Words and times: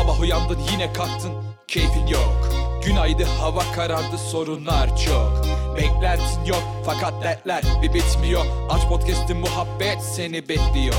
Sabah 0.00 0.20
uyandın 0.20 0.58
yine 0.72 0.92
kalktın. 0.92 1.32
Keyfin 1.68 2.06
yok. 2.06 2.48
Günaydın 2.84 3.24
hava 3.24 3.62
karardı 3.76 4.18
sorunlar 4.18 4.96
çok. 4.96 5.44
Beklentin 5.76 6.44
yok 6.46 6.62
fakat 6.84 7.24
dertler 7.24 7.62
bir 7.82 7.94
bitmiyor. 7.94 8.44
Aç 8.70 8.88
podcast'in 8.88 9.36
muhabbet 9.36 10.02
seni 10.02 10.48
bekliyor. 10.48 10.94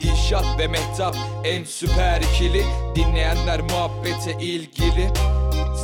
Dilşat 0.00 0.58
ve 0.58 0.66
Mehtap 0.68 1.16
en 1.44 1.64
süper 1.64 2.20
ikili. 2.20 2.64
Dinleyenler 2.94 3.60
muhabbete 3.60 4.32
ilgili. 4.32 5.10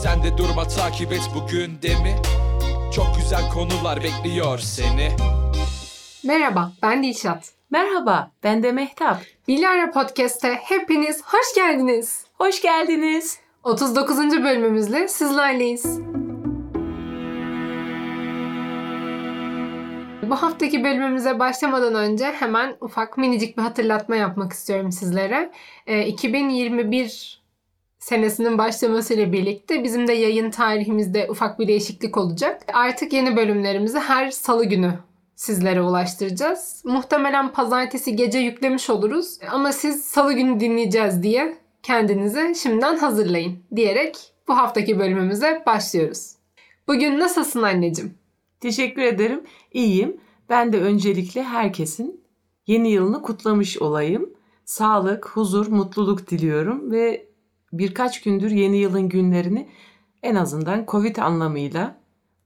Sen 0.03 0.23
de 0.23 0.39
durma 0.39 0.69
takip 0.69 1.13
et 1.13 1.31
bu 1.35 1.47
gündemi. 1.47 2.17
Çok 2.95 3.17
güzel 3.17 3.51
konular 3.51 4.03
bekliyor 4.03 4.59
seni. 4.59 5.13
Merhaba, 6.25 6.73
ben 6.83 7.03
Dilşat. 7.03 7.53
Merhaba, 7.71 8.31
ben 8.43 8.63
de 8.63 8.73
Mehtap. 8.73 9.23
Bilara 9.49 9.91
Podcast'e 9.91 10.55
hepiniz 10.55 11.23
hoş 11.23 11.55
geldiniz. 11.55 12.24
Hoş 12.39 12.63
geldiniz. 12.63 13.39
39. 13.63 14.19
bölümümüzle 14.19 15.09
sizlerleyiz. 15.09 16.01
Bu 20.31 20.35
haftaki 20.37 20.85
bölümümüze 20.85 21.39
başlamadan 21.39 21.95
önce 21.95 22.25
hemen 22.25 22.77
ufak 22.81 23.19
minicik 23.19 23.59
bir 23.59 23.63
hatırlatma 23.63 24.17
yapmak 24.17 24.53
istiyorum 24.53 24.93
sizlere. 24.93 25.51
Ee, 25.87 26.07
2021 26.07 27.43
senesinin 27.99 28.59
başlamasıyla 28.59 29.33
birlikte 29.33 29.85
bizim 29.85 30.09
de 30.09 30.13
yayın 30.13 30.51
tarihimizde 30.51 31.27
ufak 31.31 31.59
bir 31.59 31.69
değişiklik 31.69 32.17
olacak. 32.17 32.63
Artık 32.73 33.13
yeni 33.13 33.37
bölümlerimizi 33.37 33.99
her 33.99 34.31
salı 34.31 34.65
günü 34.65 34.93
sizlere 35.35 35.83
ulaştıracağız. 35.83 36.83
Muhtemelen 36.85 37.53
pazartesi 37.53 38.17
gece 38.17 38.39
yüklemiş 38.39 38.91
oluruz 38.91 39.39
ama 39.51 39.73
siz 39.73 40.05
salı 40.05 40.33
günü 40.33 40.61
dinleyeceğiz 40.61 41.23
diye 41.23 41.64
kendinizi 41.85 42.55
şimdiden 42.63 42.97
hazırlayın 42.97 43.59
diyerek 43.77 44.17
bu 44.49 44.57
haftaki 44.57 44.99
bölümümüze 44.99 45.63
başlıyoruz. 45.67 46.35
Bugün 46.89 47.19
nasılsın 47.19 47.63
anneciğim? 47.63 48.15
Teşekkür 48.61 49.03
ederim. 49.03 49.41
İyiyim. 49.73 50.17
Ben 50.49 50.73
de 50.73 50.81
öncelikle 50.81 51.43
herkesin 51.43 52.25
yeni 52.67 52.91
yılını 52.91 53.23
kutlamış 53.23 53.79
olayım. 53.79 54.31
Sağlık, 54.65 55.29
huzur, 55.29 55.67
mutluluk 55.67 56.31
diliyorum 56.31 56.93
ve 56.93 57.29
birkaç 57.73 58.23
gündür 58.23 58.51
yeni 58.51 58.77
yılın 58.77 59.09
günlerini 59.09 59.69
en 60.23 60.35
azından 60.35 60.85
Covid 60.89 61.17
anlamıyla, 61.17 61.97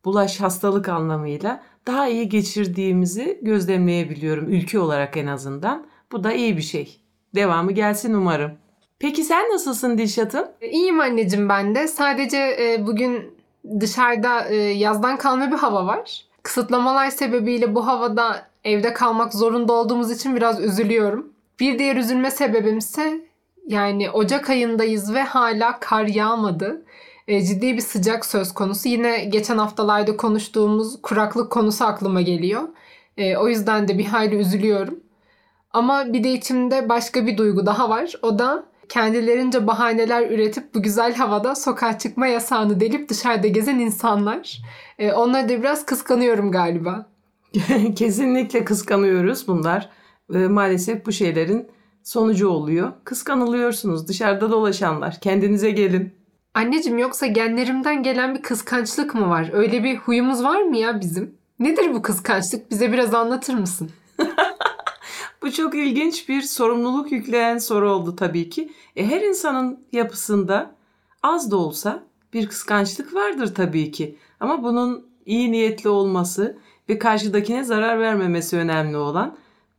bulaş 0.05 0.41
hastalık 0.41 0.89
anlamıyla 0.89 1.63
daha 1.87 2.09
iyi 2.09 2.29
geçirdiğimizi 2.29 3.41
gözlemleyebiliyorum 3.43 4.49
ülke 4.49 4.79
olarak 4.79 5.17
en 5.17 5.27
azından. 5.27 5.87
Bu 6.13 6.25
da 6.25 6.33
iyi 6.33 6.57
bir 6.57 6.63
şey. 6.63 7.01
Devamı 7.35 7.73
gelsin 7.73 8.15
umarım. 8.15 8.53
Peki 9.01 9.25
sen 9.25 9.51
nasılsın 9.53 9.99
Dilşat'ım? 9.99 10.49
İyiyim 10.61 11.01
anneciğim 11.01 11.49
ben 11.49 11.75
de. 11.75 11.89
Sadece 11.89 12.37
e, 12.37 12.87
bugün 12.87 13.39
dışarıda 13.81 14.49
e, 14.49 14.55
yazdan 14.57 15.17
kalma 15.17 15.51
bir 15.53 15.57
hava 15.57 15.87
var. 15.87 16.25
Kısıtlamalar 16.43 17.11
sebebiyle 17.11 17.75
bu 17.75 17.87
havada 17.87 18.47
evde 18.65 18.93
kalmak 18.93 19.35
zorunda 19.35 19.73
olduğumuz 19.73 20.11
için 20.11 20.37
biraz 20.37 20.61
üzülüyorum. 20.61 21.33
Bir 21.61 21.79
diğer 21.79 21.97
üzülme 21.97 22.31
sebebim 22.31 22.79
ise 22.79 23.21
yani 23.67 24.11
Ocak 24.11 24.51
ayındayız 24.51 25.15
ve 25.15 25.23
hala 25.23 25.81
kar 25.81 26.05
yağmadı. 26.05 26.83
E, 27.29 27.43
ciddi 27.43 27.77
bir 27.77 27.83
sıcak 27.83 28.27
söz 28.27 28.55
konusu. 28.55 28.89
Yine 28.89 29.25
geçen 29.25 29.59
haftalarda 29.59 30.17
konuştuğumuz 30.17 31.03
kuraklık 31.03 31.53
konusu 31.53 31.85
aklıma 31.85 32.21
geliyor. 32.21 32.63
E, 33.17 33.37
o 33.37 33.49
yüzden 33.49 33.89
de 33.89 33.99
bir 33.99 34.05
hayli 34.05 34.37
üzülüyorum. 34.37 35.01
Ama 35.73 36.13
bir 36.13 36.25
de 36.25 36.33
içimde 36.33 36.89
başka 36.89 37.27
bir 37.27 37.37
duygu 37.37 37.67
daha 37.67 37.91
var. 37.91 38.13
O 38.23 38.39
da 38.39 38.65
kendilerince 38.89 39.67
bahaneler 39.67 40.31
üretip 40.31 40.75
bu 40.75 40.83
güzel 40.83 41.15
havada 41.15 41.55
sokağa 41.55 41.99
çıkma 41.99 42.27
yasağını 42.27 42.81
delip 42.81 43.09
dışarıda 43.09 43.47
gezen 43.47 43.79
insanlar. 43.79 44.63
E, 44.99 45.13
onları 45.13 45.49
da 45.49 45.59
biraz 45.59 45.87
kıskanıyorum 45.87 46.51
galiba. 46.53 47.07
Kesinlikle 47.97 48.65
kıskanıyoruz 48.65 49.49
bunlar. 49.49 49.91
E, 50.35 50.39
maalesef 50.39 51.07
bu 51.07 51.13
şeylerin 51.13 51.69
sonucu 52.03 52.49
oluyor. 52.49 52.93
Kıskanılıyorsunuz 53.05 54.09
dışarıda 54.09 54.51
dolaşanlar. 54.51 55.21
Kendinize 55.21 55.71
gelin. 55.71 56.13
Anneciğim 56.55 56.99
yoksa 56.99 57.27
genlerimden 57.27 58.03
gelen 58.03 58.35
bir 58.35 58.43
kıskançlık 58.43 59.15
mı 59.15 59.29
var? 59.29 59.51
Öyle 59.53 59.85
bir 59.85 59.97
huyumuz 59.97 60.45
var 60.45 60.63
mı 60.63 60.77
ya 60.77 61.01
bizim? 61.01 61.35
Nedir 61.59 61.95
bu 61.95 62.03
kıskançlık? 62.03 62.71
Bize 62.71 62.93
biraz 62.93 63.15
anlatır 63.15 63.55
mısın? 63.55 63.91
Bu 65.49 65.53
çok 65.53 65.75
ilginç 65.75 66.29
bir 66.29 66.43
sorumluluk 66.43 67.13
yükleyen 67.13 67.59
soru 67.59 67.91
oldu 67.91 68.17
tabii 68.17 68.51
ki. 68.51 68.73
E, 68.97 69.07
her 69.07 69.21
insanın 69.21 69.81
yapısında 69.93 70.75
az 71.23 71.51
da 71.51 71.57
olsa 71.57 72.05
bir 72.33 72.47
kıskançlık 72.49 73.15
vardır 73.15 73.55
tabii 73.55 73.93
ki. 73.93 74.17
Ama 74.41 74.63
bunun 74.63 75.07
iyi 75.27 75.53
niyetli 75.53 75.89
olması 75.89 76.59
ve 76.89 76.99
karşıdakine 76.99 77.65
zarar 77.65 78.01
vermemesi 78.01 78.57
önemli 78.57 78.97
olan. 78.97 79.37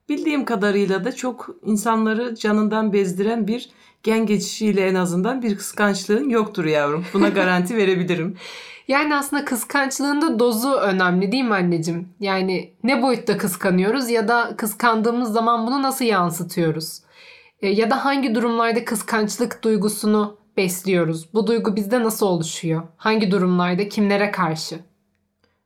Bildiğim 0.10 0.46
kadarıyla 0.46 1.06
da 1.06 1.12
çok 1.12 1.50
insanları 1.66 2.36
canından 2.36 2.94
bezdiren 2.94 3.48
bir 3.48 3.70
gen 4.04 4.26
geçişiyle 4.26 4.88
en 4.88 4.96
azından 4.96 5.42
bir 5.42 5.58
kıskançlığın 5.58 6.30
yoktur 6.30 6.66
yavrum. 6.66 7.06
Buna 7.14 7.30
garanti 7.40 7.78
verebilirim. 7.78 8.38
Yani 8.90 9.16
aslında 9.16 9.46
kıskançlığın 9.46 10.22
da 10.22 10.40
dozu 10.40 10.74
önemli 10.74 11.32
değil 11.32 11.44
mi 11.44 11.54
anneciğim? 11.54 12.10
Yani 12.20 12.74
ne 12.84 13.02
boyutta 13.02 13.38
kıskanıyoruz 13.38 14.10
ya 14.10 14.28
da 14.28 14.54
kıskandığımız 14.58 15.32
zaman 15.32 15.68
bunu 15.68 15.82
nasıl 15.82 16.06
yansıtıyoruz? 16.06 17.02
E, 17.62 17.70
ya 17.70 17.90
da 17.90 18.06
hangi 18.06 18.36
durumlarda 18.36 18.86
kıskançlık 18.86 19.64
duygusunu 19.64 20.38
besliyoruz? 20.58 21.34
Bu 21.34 21.48
duygu 21.48 21.76
bizde 21.76 22.04
nasıl 22.04 22.26
oluşuyor? 22.26 22.82
Hangi 22.98 23.32
durumlarda 23.32 23.90
kimlere 23.90 24.32
karşı? 24.32 24.80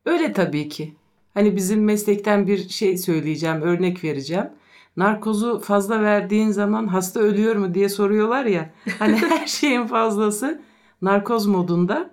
Öyle 0.06 0.34
tabii 0.34 0.70
ki. 0.70 0.94
Hani 1.34 1.56
bizim 1.56 1.84
meslekten 1.84 2.48
bir 2.48 2.70
şey 2.70 2.98
söyleyeceğim, 2.98 3.62
örnek 3.62 4.04
vereceğim 4.04 4.50
narkozu 4.98 5.60
fazla 5.60 6.02
verdiğin 6.02 6.52
zaman 6.52 6.88
hasta 6.88 7.20
ölüyor 7.20 7.56
mu 7.56 7.74
diye 7.74 7.90
soruyorlar 7.90 8.46
ya. 8.46 8.70
Hani 9.00 9.16
her 9.30 9.48
şeyin 9.48 9.88
fazlası 9.88 10.62
narkoz 11.02 11.46
modunda 11.46 12.13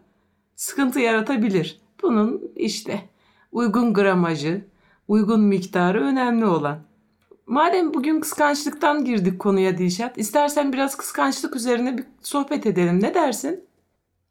sıkıntı 0.60 1.00
yaratabilir. 1.00 1.80
Bunun 2.02 2.42
işte 2.56 3.08
uygun 3.52 3.94
gramajı, 3.94 4.64
uygun 5.08 5.40
miktarı 5.40 6.00
önemli 6.00 6.44
olan. 6.44 6.78
Madem 7.46 7.94
bugün 7.94 8.20
kıskançlıktan 8.20 9.04
girdik 9.04 9.38
konuya 9.38 9.78
Dilşat, 9.78 10.18
istersen 10.18 10.72
biraz 10.72 10.96
kıskançlık 10.96 11.56
üzerine 11.56 11.98
bir 11.98 12.04
sohbet 12.22 12.66
edelim. 12.66 13.02
Ne 13.02 13.14
dersin? 13.14 13.64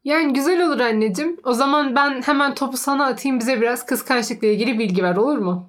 Yani 0.04 0.32
güzel 0.32 0.66
olur 0.66 0.80
anneciğim. 0.80 1.36
O 1.44 1.52
zaman 1.52 1.94
ben 1.96 2.22
hemen 2.22 2.54
topu 2.54 2.76
sana 2.76 3.06
atayım 3.06 3.40
bize 3.40 3.60
biraz 3.60 3.86
kıskançlıkla 3.86 4.46
ilgili 4.46 4.78
bilgi 4.78 5.02
ver 5.02 5.16
olur 5.16 5.38
mu? 5.38 5.68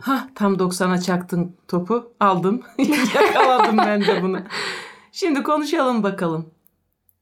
Ha 0.00 0.28
tam 0.34 0.54
90'a 0.54 1.00
çaktın 1.00 1.56
topu. 1.68 2.12
Aldım. 2.20 2.62
Yakaladım 3.14 3.78
ben 3.78 4.00
de 4.00 4.22
bunu. 4.22 4.38
Şimdi 5.12 5.42
konuşalım 5.42 6.02
bakalım. 6.02 6.50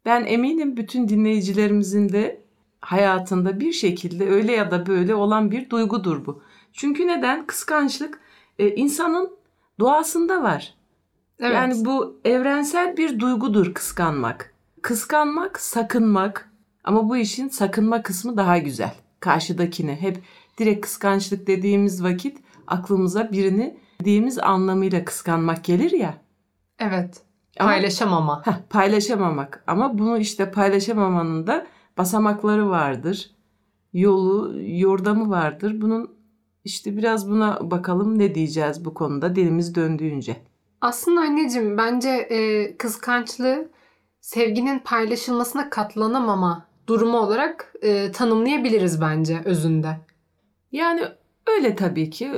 Ben 0.04 0.24
eminim 0.24 0.76
bütün 0.76 1.08
dinleyicilerimizin 1.08 2.08
de 2.08 2.42
hayatında 2.82 3.60
bir 3.60 3.72
şekilde 3.72 4.28
öyle 4.28 4.52
ya 4.52 4.70
da 4.70 4.86
böyle 4.86 5.14
olan 5.14 5.50
bir 5.50 5.70
duygudur 5.70 6.26
bu. 6.26 6.42
Çünkü 6.72 7.06
neden? 7.06 7.46
Kıskançlık 7.46 8.20
e, 8.58 8.74
insanın 8.74 9.30
doğasında 9.80 10.42
var. 10.42 10.74
Evet. 11.40 11.54
Yani 11.54 11.84
bu 11.84 12.20
evrensel 12.24 12.96
bir 12.96 13.20
duygudur 13.20 13.74
kıskanmak. 13.74 14.54
Kıskanmak, 14.82 15.60
sakınmak 15.60 16.50
ama 16.84 17.08
bu 17.08 17.16
işin 17.16 17.48
sakınma 17.48 18.02
kısmı 18.02 18.36
daha 18.36 18.58
güzel. 18.58 18.94
Karşıdakini 19.20 19.94
hep 19.94 20.22
direkt 20.58 20.80
kıskançlık 20.80 21.46
dediğimiz 21.46 22.04
vakit 22.04 22.38
aklımıza 22.66 23.32
birini 23.32 23.76
dediğimiz 24.00 24.38
anlamıyla 24.38 25.04
kıskanmak 25.04 25.64
gelir 25.64 25.90
ya. 25.90 26.14
Evet. 26.78 27.22
Paylaşamama. 27.56 28.32
Ama, 28.32 28.46
heh, 28.46 28.60
paylaşamamak. 28.70 29.64
Ama 29.66 29.98
bunu 29.98 30.18
işte 30.18 30.50
paylaşamamanın 30.50 31.46
da 31.46 31.66
basamakları 31.98 32.70
vardır. 32.70 33.30
Yolu, 33.92 34.60
yordamı 34.62 35.30
vardır. 35.30 35.80
Bunun 35.80 36.10
işte 36.64 36.96
biraz 36.96 37.30
buna 37.30 37.70
bakalım 37.70 38.18
ne 38.18 38.34
diyeceğiz 38.34 38.84
bu 38.84 38.94
konuda 38.94 39.36
dilimiz 39.36 39.74
döndüğünce. 39.74 40.36
Aslında 40.80 41.20
anneciğim 41.20 41.78
bence 41.78 42.08
e, 42.08 42.76
kıskançlığı 42.76 43.68
sevginin 44.20 44.78
paylaşılmasına 44.78 45.70
katlanamama 45.70 46.66
durumu 46.86 47.18
olarak 47.18 47.74
e, 47.82 48.12
tanımlayabiliriz 48.12 49.00
bence 49.00 49.40
özünde. 49.44 49.96
Yani 50.72 51.02
öyle 51.46 51.76
tabii 51.76 52.10
ki 52.10 52.32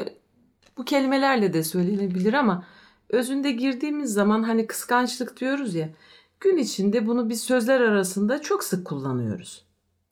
bu 0.79 0.85
kelimelerle 0.85 1.53
de 1.53 1.63
söylenebilir 1.63 2.35
ama 2.35 2.65
özünde 3.09 3.53
girdiğimiz 3.53 4.13
zaman 4.13 4.43
hani 4.43 4.67
kıskançlık 4.67 5.41
diyoruz 5.41 5.75
ya 5.75 5.89
gün 6.41 6.57
içinde 6.57 7.07
bunu 7.07 7.29
biz 7.29 7.41
sözler 7.41 7.81
arasında 7.81 8.41
çok 8.43 8.65
sık 8.65 8.85
kullanıyoruz. 8.87 9.65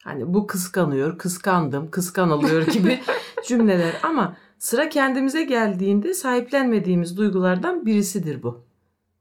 Hani 0.05 0.35
bu 0.35 0.47
kıskanıyor, 0.47 1.19
kıskandım, 1.19 1.91
kıskanılıyor 1.91 2.67
gibi 2.67 3.01
cümleler 3.49 3.95
ama 4.03 4.37
sıra 4.59 4.89
kendimize 4.89 5.45
geldiğinde 5.45 6.15
sahiplenmediğimiz 6.15 7.17
duygulardan 7.17 7.87
birisidir 7.87 8.43
bu. 8.43 8.65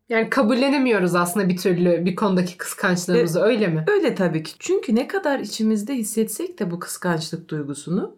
Yani 0.10 0.30
kabullenemiyoruz 0.30 1.16
aslında 1.16 1.50
bir 1.50 1.58
türlü 1.58 2.06
bir 2.06 2.16
konudaki 2.16 2.58
kıskançlığımızı 2.58 3.40
E, 3.40 3.44
öyle 3.44 3.68
mi? 3.68 3.86
Öyle 3.88 4.16
tabii 4.16 4.44
ki. 4.44 4.54
Çünkü 4.60 4.96
ne 4.96 5.08
kadar 5.08 5.40
içimizde 5.40 5.96
hissetsek 5.96 6.60
de 6.60 6.72
bu 6.72 6.80
kıskançlık 6.80 7.50
duygusunu 7.50 8.16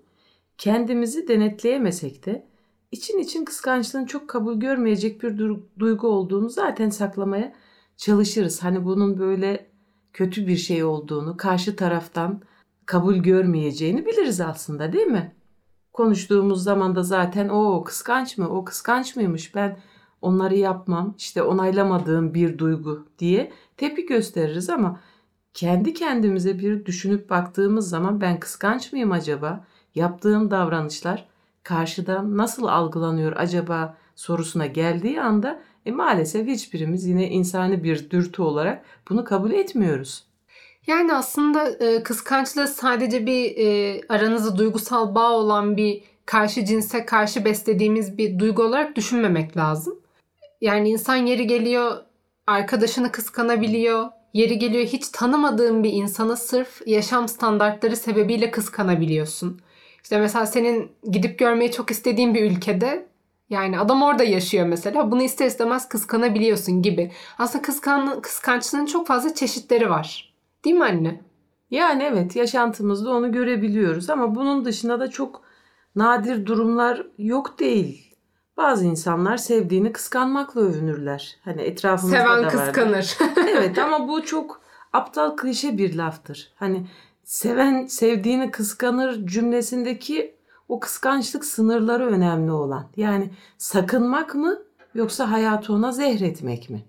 kendimizi 0.57 1.27
denetleyemesek 1.27 2.25
de 2.25 2.45
için 2.91 3.19
için 3.19 3.45
kıskançlığın 3.45 4.05
çok 4.05 4.27
kabul 4.27 4.59
görmeyecek 4.59 5.23
bir 5.23 5.29
du- 5.29 5.59
duygu 5.79 6.07
olduğunu 6.07 6.49
zaten 6.49 6.89
saklamaya 6.89 7.53
çalışırız. 7.97 8.63
Hani 8.63 8.85
bunun 8.85 9.19
böyle 9.19 9.69
kötü 10.13 10.47
bir 10.47 10.57
şey 10.57 10.83
olduğunu, 10.83 11.37
karşı 11.37 11.75
taraftan 11.75 12.41
kabul 12.85 13.15
görmeyeceğini 13.15 14.05
biliriz 14.05 14.41
aslında 14.41 14.93
değil 14.93 15.07
mi? 15.07 15.35
Konuştuğumuz 15.93 16.63
zaman 16.63 16.95
da 16.95 17.03
zaten 17.03 17.49
o 17.49 17.83
kıskanç 17.83 18.37
mı, 18.37 18.49
o 18.49 18.65
kıskanç 18.65 19.15
mıymış 19.15 19.55
ben 19.55 19.79
onları 20.21 20.55
yapmam, 20.55 21.15
işte 21.17 21.43
onaylamadığım 21.43 22.33
bir 22.33 22.57
duygu 22.57 23.07
diye 23.19 23.51
tepki 23.77 24.05
gösteririz 24.05 24.69
ama 24.69 24.99
kendi 25.53 25.93
kendimize 25.93 26.59
bir 26.59 26.85
düşünüp 26.85 27.29
baktığımız 27.29 27.89
zaman 27.89 28.21
ben 28.21 28.39
kıskanç 28.39 28.93
mıyım 28.93 29.11
acaba? 29.11 29.65
Yaptığım 29.95 30.51
davranışlar 30.51 31.27
karşıdan 31.63 32.37
nasıl 32.37 32.67
algılanıyor 32.67 33.33
acaba 33.35 33.97
sorusuna 34.15 34.65
geldiği 34.65 35.21
anda 35.21 35.63
e 35.85 35.91
maalesef 35.91 36.47
hiçbirimiz 36.47 37.05
yine 37.05 37.29
insani 37.29 37.83
bir 37.83 38.09
dürtü 38.09 38.41
olarak 38.41 38.85
bunu 39.09 39.23
kabul 39.23 39.51
etmiyoruz. 39.51 40.23
Yani 40.87 41.13
aslında 41.13 41.69
e, 41.69 42.03
kıskançlığı 42.03 42.67
sadece 42.67 43.25
bir 43.25 43.57
e, 43.57 44.01
aranızda 44.09 44.57
duygusal 44.57 45.15
bağ 45.15 45.31
olan 45.31 45.77
bir 45.77 46.03
karşı 46.25 46.65
cinse 46.65 47.05
karşı 47.05 47.45
beslediğimiz 47.45 48.17
bir 48.17 48.39
duygu 48.39 48.63
olarak 48.63 48.95
düşünmemek 48.95 49.57
lazım. 49.57 49.99
Yani 50.61 50.89
insan 50.89 51.15
yeri 51.15 51.47
geliyor 51.47 51.97
arkadaşını 52.47 53.11
kıskanabiliyor. 53.11 54.09
Yeri 54.33 54.59
geliyor 54.59 54.85
hiç 54.85 55.09
tanımadığın 55.09 55.83
bir 55.83 55.91
insanı 55.91 56.37
sırf 56.37 56.87
yaşam 56.87 57.27
standartları 57.27 57.95
sebebiyle 57.95 58.51
kıskanabiliyorsun. 58.51 59.61
İşte 60.03 60.19
mesela 60.19 60.45
senin 60.45 60.91
gidip 61.11 61.39
görmeyi 61.39 61.71
çok 61.71 61.91
istediğin 61.91 62.33
bir 62.33 62.51
ülkede 62.51 63.05
yani 63.49 63.79
adam 63.79 64.01
orada 64.03 64.23
yaşıyor 64.23 64.65
mesela. 64.65 65.11
Bunu 65.11 65.23
ister 65.23 65.45
istemez 65.45 65.89
kıskanabiliyorsun 65.89 66.81
gibi. 66.81 67.11
Aslında 67.37 67.61
kıskan, 67.61 68.21
kıskançlığın 68.21 68.85
çok 68.85 69.07
fazla 69.07 69.33
çeşitleri 69.33 69.89
var. 69.89 70.33
Değil 70.65 70.75
mi 70.75 70.83
anne? 70.83 71.21
Yani 71.71 72.03
evet 72.03 72.35
yaşantımızda 72.35 73.11
onu 73.11 73.31
görebiliyoruz 73.31 74.09
ama 74.09 74.35
bunun 74.35 74.65
dışında 74.65 74.99
da 74.99 75.09
çok 75.09 75.41
nadir 75.95 76.45
durumlar 76.45 77.07
yok 77.17 77.59
değil. 77.59 78.15
Bazı 78.57 78.85
insanlar 78.85 79.37
sevdiğini 79.37 79.91
kıskanmakla 79.91 80.61
övünürler. 80.61 81.37
Hani 81.43 81.61
etrafımızda 81.61 82.17
da 82.17 82.23
Seven 82.23 82.43
var. 82.43 82.51
kıskanır. 82.51 83.17
evet 83.57 83.77
ama 83.79 84.07
bu 84.07 84.25
çok 84.25 84.61
aptal 84.93 85.35
klişe 85.35 85.77
bir 85.77 85.95
laftır. 85.95 86.51
Hani 86.55 86.87
seven 87.23 87.85
sevdiğini 87.85 88.51
kıskanır 88.51 89.27
cümlesindeki 89.27 90.35
o 90.73 90.79
kıskançlık 90.79 91.45
sınırları 91.45 92.07
önemli 92.07 92.51
olan. 92.51 92.87
Yani 92.97 93.29
sakınmak 93.57 94.35
mı 94.35 94.59
yoksa 94.95 95.31
hayatı 95.31 95.73
ona 95.73 95.91
zehretmek 95.91 96.69
mi? 96.69 96.81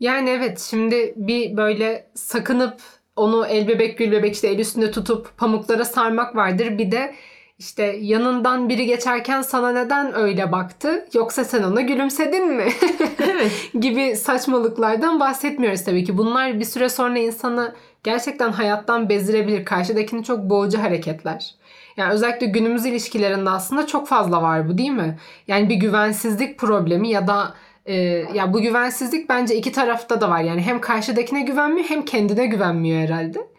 Yani 0.00 0.30
evet 0.30 0.60
şimdi 0.60 1.14
bir 1.16 1.56
böyle 1.56 2.10
sakınıp 2.14 2.74
onu 3.16 3.46
el 3.46 3.68
bebek 3.68 3.98
gül 3.98 4.12
bebek 4.12 4.34
işte 4.34 4.48
el 4.48 4.58
üstünde 4.58 4.90
tutup 4.90 5.38
pamuklara 5.38 5.84
sarmak 5.84 6.36
vardır. 6.36 6.78
Bir 6.78 6.90
de 6.90 7.14
işte 7.58 7.82
yanından 8.00 8.68
biri 8.68 8.86
geçerken 8.86 9.42
sana 9.42 9.72
neden 9.72 10.14
öyle 10.14 10.52
baktı 10.52 11.08
yoksa 11.14 11.44
sen 11.44 11.62
ona 11.62 11.80
gülümsedin 11.80 12.46
mi 12.46 12.68
Evet. 13.18 13.52
gibi 13.80 14.16
saçmalıklardan 14.16 15.20
bahsetmiyoruz 15.20 15.84
tabii 15.84 16.04
ki. 16.04 16.18
Bunlar 16.18 16.60
bir 16.60 16.64
süre 16.64 16.88
sonra 16.88 17.18
insanı 17.18 17.74
gerçekten 18.04 18.52
hayattan 18.52 19.08
bezdirebilir. 19.08 19.64
Karşıdakini 19.64 20.24
çok 20.24 20.38
boğucu 20.38 20.82
hareketler. 20.82 21.54
Yani 21.96 22.12
özellikle 22.12 22.46
günümüz 22.46 22.86
ilişkilerinde 22.86 23.50
aslında 23.50 23.86
çok 23.86 24.08
fazla 24.08 24.42
var 24.42 24.68
bu 24.68 24.78
değil 24.78 24.90
mi? 24.90 25.18
Yani 25.48 25.68
bir 25.68 25.74
güvensizlik 25.74 26.58
problemi 26.58 27.08
ya 27.08 27.26
da 27.26 27.54
e, 27.86 27.94
ya 28.34 28.52
bu 28.52 28.60
güvensizlik 28.60 29.28
bence 29.28 29.56
iki 29.56 29.72
tarafta 29.72 30.20
da 30.20 30.30
var. 30.30 30.40
Yani 30.40 30.62
hem 30.62 30.80
karşıdakine 30.80 31.42
güvenmiyor 31.42 31.88
hem 31.88 32.04
kendine 32.04 32.46
güvenmiyor 32.46 33.00
herhalde. 33.00 33.52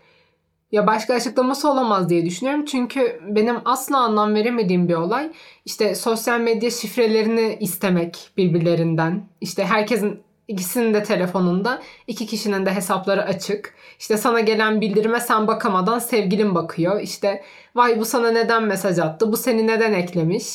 Ya 0.72 0.88
başka 0.88 1.14
açıklaması 1.14 1.72
olamaz 1.72 2.10
diye 2.10 2.26
düşünüyorum. 2.26 2.66
Çünkü 2.66 3.20
benim 3.28 3.56
asla 3.66 3.98
anlam 3.98 4.36
veremediğim 4.36 4.90
bir 4.90 4.94
olay 4.94 5.32
işte 5.66 5.96
sosyal 5.96 6.40
medya 6.40 6.72
şifrelerini 6.72 7.58
istemek 7.60 8.30
birbirlerinden. 8.38 9.30
İşte 9.42 9.66
herkesin 9.66 10.24
ikisinin 10.54 10.94
de 10.94 11.04
telefonunda 11.04 11.82
iki 12.08 12.26
kişinin 12.26 12.66
de 12.66 12.76
hesapları 12.76 13.24
açık. 13.24 13.74
İşte 14.00 14.18
sana 14.18 14.40
gelen 14.40 14.82
bildirime 14.82 15.20
sen 15.20 15.48
bakamadan 15.48 16.00
sevgilin 16.00 16.56
bakıyor. 16.56 17.02
İşte 17.02 17.44
vay 17.76 18.00
bu 18.00 18.06
sana 18.06 18.32
neden 18.32 18.64
mesaj 18.64 19.00
attı? 19.00 19.32
Bu 19.32 19.38
seni 19.38 19.68
neden 19.68 19.94
eklemiş? 19.94 20.46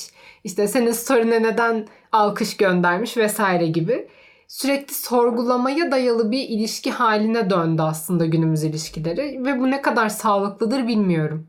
İşte 0.45 0.69
senin 0.69 0.93
story'ne 0.93 1.43
neden 1.43 1.89
alkış 2.13 2.57
göndermiş 2.57 3.17
vesaire 3.17 3.67
gibi. 3.67 4.09
Sürekli 4.49 4.95
sorgulamaya 4.95 5.91
dayalı 5.91 6.31
bir 6.31 6.49
ilişki 6.49 6.91
haline 6.91 7.51
döndü 7.51 7.83
aslında 7.83 8.27
günümüz 8.27 8.65
ilişkileri 8.65 9.45
ve 9.45 9.61
bu 9.61 9.71
ne 9.71 9.83
kadar 9.83 10.09
sağlıklıdır 10.09 10.87
bilmiyorum. 10.87 11.47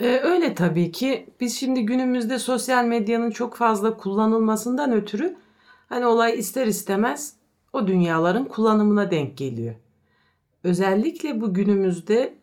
Ee, 0.00 0.20
öyle 0.22 0.54
tabii 0.54 0.92
ki. 0.92 1.26
Biz 1.40 1.58
şimdi 1.58 1.86
günümüzde 1.86 2.38
sosyal 2.38 2.84
medyanın 2.84 3.30
çok 3.30 3.56
fazla 3.56 3.96
kullanılmasından 3.96 4.92
ötürü 4.92 5.36
hani 5.88 6.06
olay 6.06 6.38
ister 6.38 6.66
istemez 6.66 7.41
o 7.72 7.86
dünyaların 7.86 8.44
kullanımına 8.44 9.10
denk 9.10 9.36
geliyor. 9.36 9.74
Özellikle 10.64 11.40
bu 11.40 11.54
günümüzde 11.54 12.34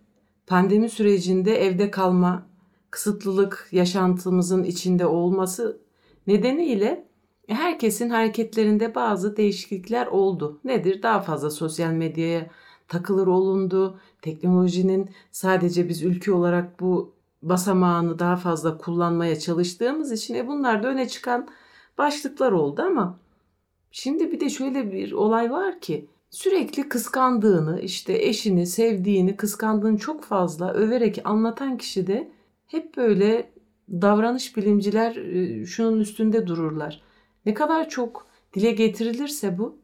pandemi 0.47 0.89
sürecinde 0.89 1.65
evde 1.65 1.91
kalma, 1.91 2.45
kısıtlılık 2.91 3.67
yaşantımızın 3.71 4.63
içinde 4.63 5.05
olması 5.05 5.81
nedeniyle 6.27 7.05
herkesin 7.47 8.09
hareketlerinde 8.09 8.95
bazı 8.95 9.37
değişiklikler 9.37 10.07
oldu. 10.07 10.59
Nedir? 10.63 11.03
Daha 11.03 11.21
fazla 11.21 11.49
sosyal 11.49 11.91
medyaya 11.91 12.47
takılır 12.87 13.27
olundu. 13.27 13.99
Teknolojinin 14.21 15.09
sadece 15.31 15.89
biz 15.89 16.03
ülke 16.03 16.31
olarak 16.31 16.79
bu 16.79 17.13
basamağını 17.41 18.19
daha 18.19 18.35
fazla 18.35 18.77
kullanmaya 18.77 19.39
çalıştığımız 19.39 20.11
için 20.11 20.35
e 20.35 20.47
bunlar 20.47 20.83
da 20.83 20.87
öne 20.87 21.07
çıkan 21.07 21.47
başlıklar 21.97 22.51
oldu 22.51 22.81
ama 22.81 23.19
şimdi 23.91 24.31
bir 24.31 24.39
de 24.39 24.49
şöyle 24.49 24.91
bir 24.91 25.11
olay 25.11 25.51
var 25.51 25.79
ki 25.79 26.07
sürekli 26.29 26.89
kıskandığını 26.89 27.81
işte 27.81 28.13
eşini 28.13 28.65
sevdiğini 28.65 29.35
kıskandığını 29.35 29.97
çok 29.97 30.23
fazla 30.23 30.73
överek 30.73 31.21
anlatan 31.23 31.77
kişi 31.77 32.07
de 32.07 32.31
hep 32.67 32.97
böyle 32.97 33.51
davranış 33.89 34.57
bilimciler 34.57 35.15
e, 35.15 35.65
şunun 35.65 35.99
üstünde 35.99 36.47
dururlar. 36.47 37.01
Ne 37.45 37.53
kadar 37.53 37.89
çok 37.89 38.27
dile 38.53 38.71
getirilirse 38.71 39.57
bu 39.57 39.77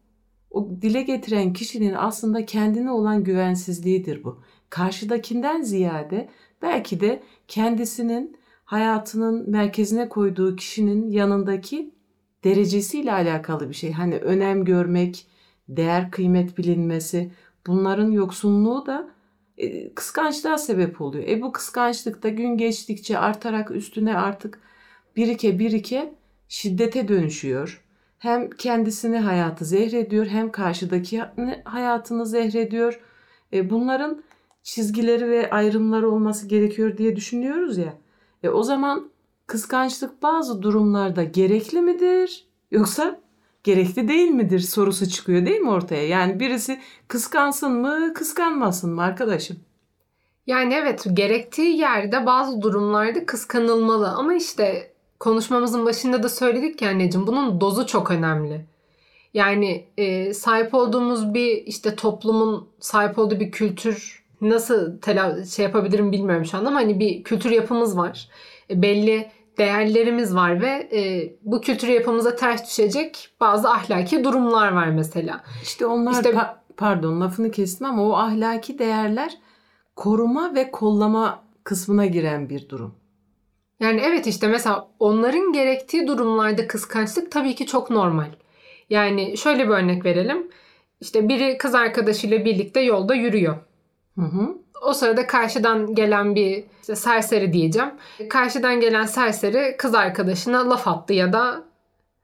o 0.51 0.69
dile 0.81 1.01
getiren 1.01 1.53
kişinin 1.53 1.93
aslında 1.93 2.45
kendine 2.45 2.91
olan 2.91 3.23
güvensizliğidir 3.23 4.23
bu. 4.23 4.41
Karşıdakinden 4.69 5.61
ziyade 5.61 6.29
belki 6.61 6.99
de 6.99 7.23
kendisinin 7.47 8.37
hayatının 8.65 9.49
merkezine 9.49 10.09
koyduğu 10.09 10.55
kişinin 10.55 11.11
yanındaki 11.11 11.94
derecesiyle 12.45 13.13
alakalı 13.13 13.69
bir 13.69 13.73
şey. 13.73 13.91
Hani 13.91 14.17
önem 14.17 14.65
görmek, 14.65 15.27
değer 15.69 16.11
kıymet 16.11 16.57
bilinmesi 16.57 17.31
bunların 17.67 18.11
yoksunluğu 18.11 18.85
da 18.85 19.09
e, 19.57 19.93
kıskançlığa 19.93 20.57
sebep 20.57 21.01
oluyor. 21.01 21.27
E 21.27 21.41
bu 21.41 21.51
kıskançlık 21.51 22.23
da 22.23 22.29
gün 22.29 22.57
geçtikçe 22.57 23.17
artarak 23.19 23.71
üstüne 23.71 24.17
artık 24.17 24.59
birike 25.15 25.59
birike 25.59 26.13
şiddete 26.47 27.07
dönüşüyor. 27.07 27.81
Hem 28.19 28.49
kendisini 28.49 29.19
hayatı 29.19 29.65
zehrediyor 29.65 30.25
hem 30.25 30.51
karşıdaki 30.51 31.21
hayatını 31.63 32.25
zehrediyor. 32.25 33.01
E 33.53 33.69
bunların 33.69 34.23
çizgileri 34.63 35.29
ve 35.29 35.49
ayrımları 35.49 36.11
olması 36.11 36.47
gerekiyor 36.47 36.97
diye 36.97 37.15
düşünüyoruz 37.15 37.77
ya. 37.77 37.93
E 38.43 38.49
o 38.49 38.63
zaman 38.63 39.11
kıskançlık 39.47 40.23
bazı 40.23 40.61
durumlarda 40.61 41.23
gerekli 41.23 41.81
midir 41.81 42.47
yoksa 42.71 43.19
gerekli 43.63 44.07
değil 44.07 44.29
midir 44.29 44.59
sorusu 44.59 45.09
çıkıyor 45.09 45.45
değil 45.45 45.61
mi 45.61 45.69
ortaya? 45.69 46.07
Yani 46.07 46.39
birisi 46.39 46.79
kıskansın 47.07 47.71
mı 47.71 48.13
kıskanmasın 48.13 48.93
mı 48.93 49.03
arkadaşım? 49.03 49.57
Yani 50.47 50.73
evet 50.73 51.05
gerektiği 51.13 51.77
yerde 51.77 52.25
bazı 52.25 52.61
durumlarda 52.61 53.25
kıskanılmalı 53.25 54.09
ama 54.09 54.33
işte 54.33 54.91
konuşmamızın 55.19 55.85
başında 55.85 56.23
da 56.23 56.29
söyledik 56.29 56.79
ki 56.79 56.87
anneciğim 56.87 57.27
bunun 57.27 57.61
dozu 57.61 57.87
çok 57.87 58.11
önemli. 58.11 58.65
Yani 59.33 59.85
e, 59.97 60.33
sahip 60.33 60.73
olduğumuz 60.73 61.33
bir 61.33 61.57
işte 61.57 61.95
toplumun 61.95 62.67
sahip 62.79 63.19
olduğu 63.19 63.39
bir 63.39 63.51
kültür 63.51 64.23
nasıl 64.41 64.97
tela 64.99 65.45
şey 65.45 65.65
yapabilirim 65.65 66.11
bilmiyorum 66.11 66.45
şu 66.45 66.57
anda 66.57 66.69
ama 66.69 66.79
hani 66.79 66.99
bir 66.99 67.23
kültür 67.23 67.51
yapımız 67.51 67.97
var. 67.97 68.29
Belli 68.69 69.31
değerlerimiz 69.57 70.35
var 70.35 70.61
ve 70.61 70.89
e, 70.93 71.33
bu 71.41 71.61
kültür 71.61 71.87
yapımıza 71.87 72.35
ters 72.35 72.65
düşecek 72.67 73.29
bazı 73.39 73.69
ahlaki 73.69 74.23
durumlar 74.23 74.71
var 74.71 74.87
mesela. 74.87 75.43
İşte 75.63 75.85
onlar 75.85 76.11
İşte- 76.11 76.29
pa- 76.29 76.55
pardon 76.77 77.21
lafını 77.21 77.51
kestim 77.51 77.87
ama 77.87 78.03
o 78.03 78.13
ahlaki 78.13 78.79
değerler 78.79 79.37
koruma 79.95 80.55
ve 80.55 80.71
kollama 80.71 81.43
kısmına 81.63 82.05
giren 82.05 82.49
bir 82.49 82.69
durum. 82.69 82.95
Yani 83.79 84.01
evet 84.03 84.27
işte 84.27 84.47
mesela 84.47 84.87
onların 84.99 85.53
gerektiği 85.53 86.07
durumlarda 86.07 86.67
kıskançlık 86.67 87.31
tabii 87.31 87.55
ki 87.55 87.65
çok 87.65 87.89
normal. 87.89 88.31
Yani 88.89 89.37
şöyle 89.37 89.63
bir 89.63 89.73
örnek 89.73 90.05
verelim. 90.05 90.47
İşte 91.01 91.29
biri 91.29 91.57
kız 91.57 91.75
arkadaşıyla 91.75 92.45
birlikte 92.45 92.79
yolda 92.81 93.15
yürüyor. 93.15 93.55
Hı 94.15 94.21
hı. 94.25 94.57
O 94.81 94.93
sırada 94.93 95.27
karşıdan 95.27 95.95
gelen 95.95 96.35
bir 96.35 96.63
işte 96.81 96.95
serseri 96.95 97.53
diyeceğim. 97.53 97.89
Karşıdan 98.29 98.79
gelen 98.79 99.05
serseri 99.05 99.75
kız 99.77 99.95
arkadaşına 99.95 100.69
laf 100.69 100.87
attı 100.87 101.13
ya 101.13 101.33
da 101.33 101.63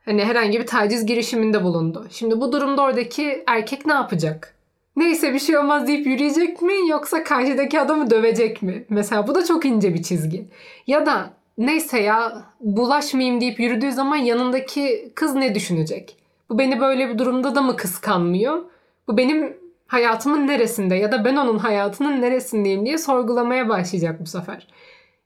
hani 0.05 0.25
herhangi 0.25 0.59
bir 0.59 0.67
taciz 0.67 1.05
girişiminde 1.05 1.63
bulundu. 1.63 2.07
Şimdi 2.11 2.41
bu 2.41 2.51
durumda 2.51 2.81
oradaki 2.81 3.43
erkek 3.47 3.85
ne 3.85 3.93
yapacak? 3.93 4.55
Neyse 4.95 5.33
bir 5.33 5.39
şey 5.39 5.57
olmaz 5.57 5.87
deyip 5.87 6.07
yürüyecek 6.07 6.61
mi 6.61 6.73
yoksa 6.89 7.23
karşıdaki 7.23 7.79
adamı 7.79 8.09
dövecek 8.09 8.61
mi? 8.61 8.85
Mesela 8.89 9.27
bu 9.27 9.35
da 9.35 9.45
çok 9.45 9.65
ince 9.65 9.93
bir 9.93 10.03
çizgi. 10.03 10.47
Ya 10.87 11.05
da 11.05 11.33
neyse 11.57 11.99
ya 11.99 12.43
bulaşmayayım 12.59 13.41
deyip 13.41 13.59
yürüdüğü 13.59 13.91
zaman 13.91 14.15
yanındaki 14.15 15.11
kız 15.15 15.35
ne 15.35 15.55
düşünecek? 15.55 16.17
Bu 16.49 16.59
beni 16.59 16.79
böyle 16.79 17.09
bir 17.09 17.17
durumda 17.17 17.55
da 17.55 17.61
mı 17.61 17.75
kıskanmıyor? 17.75 18.63
Bu 19.07 19.17
benim 19.17 19.57
hayatımın 19.91 20.47
neresinde 20.47 20.95
ya 20.95 21.11
da 21.11 21.25
ben 21.25 21.35
onun 21.35 21.57
hayatının 21.57 22.21
neresindeyim 22.21 22.85
diye 22.85 22.97
sorgulamaya 22.97 23.69
başlayacak 23.69 24.21
bu 24.21 24.25
sefer. 24.25 24.67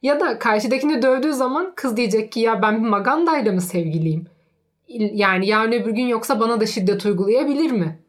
Ya 0.01 0.19
da 0.19 0.39
karşıdakini 0.39 1.01
dövdüğü 1.01 1.33
zaman 1.33 1.73
kız 1.75 1.97
diyecek 1.97 2.31
ki 2.31 2.39
ya 2.39 2.61
ben 2.61 2.83
bir 2.83 2.89
magandayla 2.89 3.51
mı 3.51 3.61
sevgiliyim? 3.61 4.27
Yani 4.87 5.47
yarın 5.47 5.71
öbür 5.71 5.91
gün 5.91 6.07
yoksa 6.07 6.39
bana 6.39 6.61
da 6.61 6.65
şiddet 6.65 7.05
uygulayabilir 7.05 7.71
mi? 7.71 7.99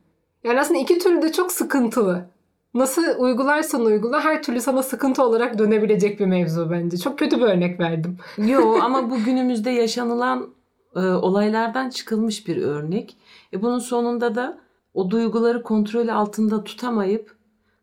Yani 0.45 0.61
aslında 0.61 0.81
iki 0.81 0.99
türlü 0.99 1.23
de 1.23 1.33
çok 1.33 1.53
sıkıntılı. 1.53 2.27
Nasıl 2.75 3.03
uygularsan 3.19 3.85
uygula 3.85 4.25
her 4.25 4.43
türlü 4.43 4.61
sana 4.61 4.83
sıkıntı 4.83 5.23
olarak 5.23 5.59
dönebilecek 5.59 6.21
bir 6.21 6.27
mevzu 6.27 6.71
bence. 6.71 6.97
Çok 6.97 7.19
kötü 7.19 7.37
bir 7.37 7.47
örnek 7.47 7.81
verdim. 7.81 8.19
Yo 8.39 8.79
ama 8.83 9.11
bu 9.11 9.25
günümüzde 9.25 9.71
yaşanılan 9.71 10.49
e, 10.97 11.01
olaylardan 11.01 11.91
çıkılmış 11.91 12.49
bir 12.49 12.57
örnek. 12.57 13.17
E, 13.53 13.63
bunun 13.63 13.79
sonunda 13.79 14.35
da 14.35 14.66
o 14.97 15.11
duyguları 15.11 15.63
kontrol 15.63 16.09
altında 16.09 16.65
tutamayıp 16.65 17.37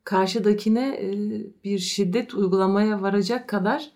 karşıdakine 0.03 0.88
e, 0.89 1.12
bir 1.63 1.79
şiddet 1.79 2.34
uygulamaya 2.34 3.01
varacak 3.01 3.50
kadar 3.50 3.91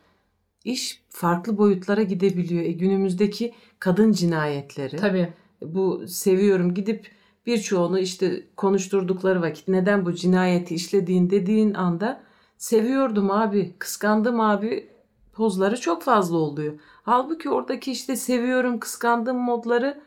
iş 0.64 1.04
farklı 1.10 1.58
boyutlara 1.58 2.04
gidebiliyor. 2.04 2.64
E, 2.64 2.72
günümüzdeki 2.72 3.54
kadın 3.80 4.12
cinayetleri. 4.12 4.96
Tabii. 4.98 5.34
bu 5.62 6.08
seviyorum 6.08 6.74
gidip 6.74 7.12
birçoğunu 7.46 8.00
işte 8.00 8.44
konuşturdukları 8.58 9.42
vakit 9.42 9.68
neden 9.68 10.06
bu 10.06 10.14
cinayeti 10.14 10.76
işlediğin 10.76 11.30
dediğin 11.30 11.74
anda 11.74 12.24
seviyordum 12.58 13.32
abi, 13.32 13.74
kıskandım 13.80 14.40
abi 14.40 14.90
pozları 15.34 15.82
çok 15.82 16.04
fazla 16.04 16.38
oluyor. 16.38 16.74
Halbuki 17.04 17.50
oradaki 17.50 17.92
işte 17.92 18.16
seviyorum, 18.16 18.80
kıskandım 18.80 19.38
modları 19.38 20.02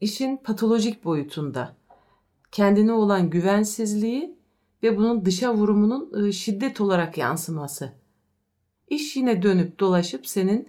işin 0.00 0.36
patolojik 0.36 1.04
boyutunda. 1.04 1.76
Kendine 2.56 2.92
olan 2.92 3.30
güvensizliği 3.30 4.36
ve 4.82 4.96
bunun 4.96 5.24
dışa 5.24 5.54
vurumunun 5.54 6.26
e, 6.26 6.32
şiddet 6.32 6.80
olarak 6.80 7.18
yansıması. 7.18 7.92
İş 8.88 9.16
yine 9.16 9.42
dönüp 9.42 9.80
dolaşıp 9.80 10.26
senin 10.26 10.68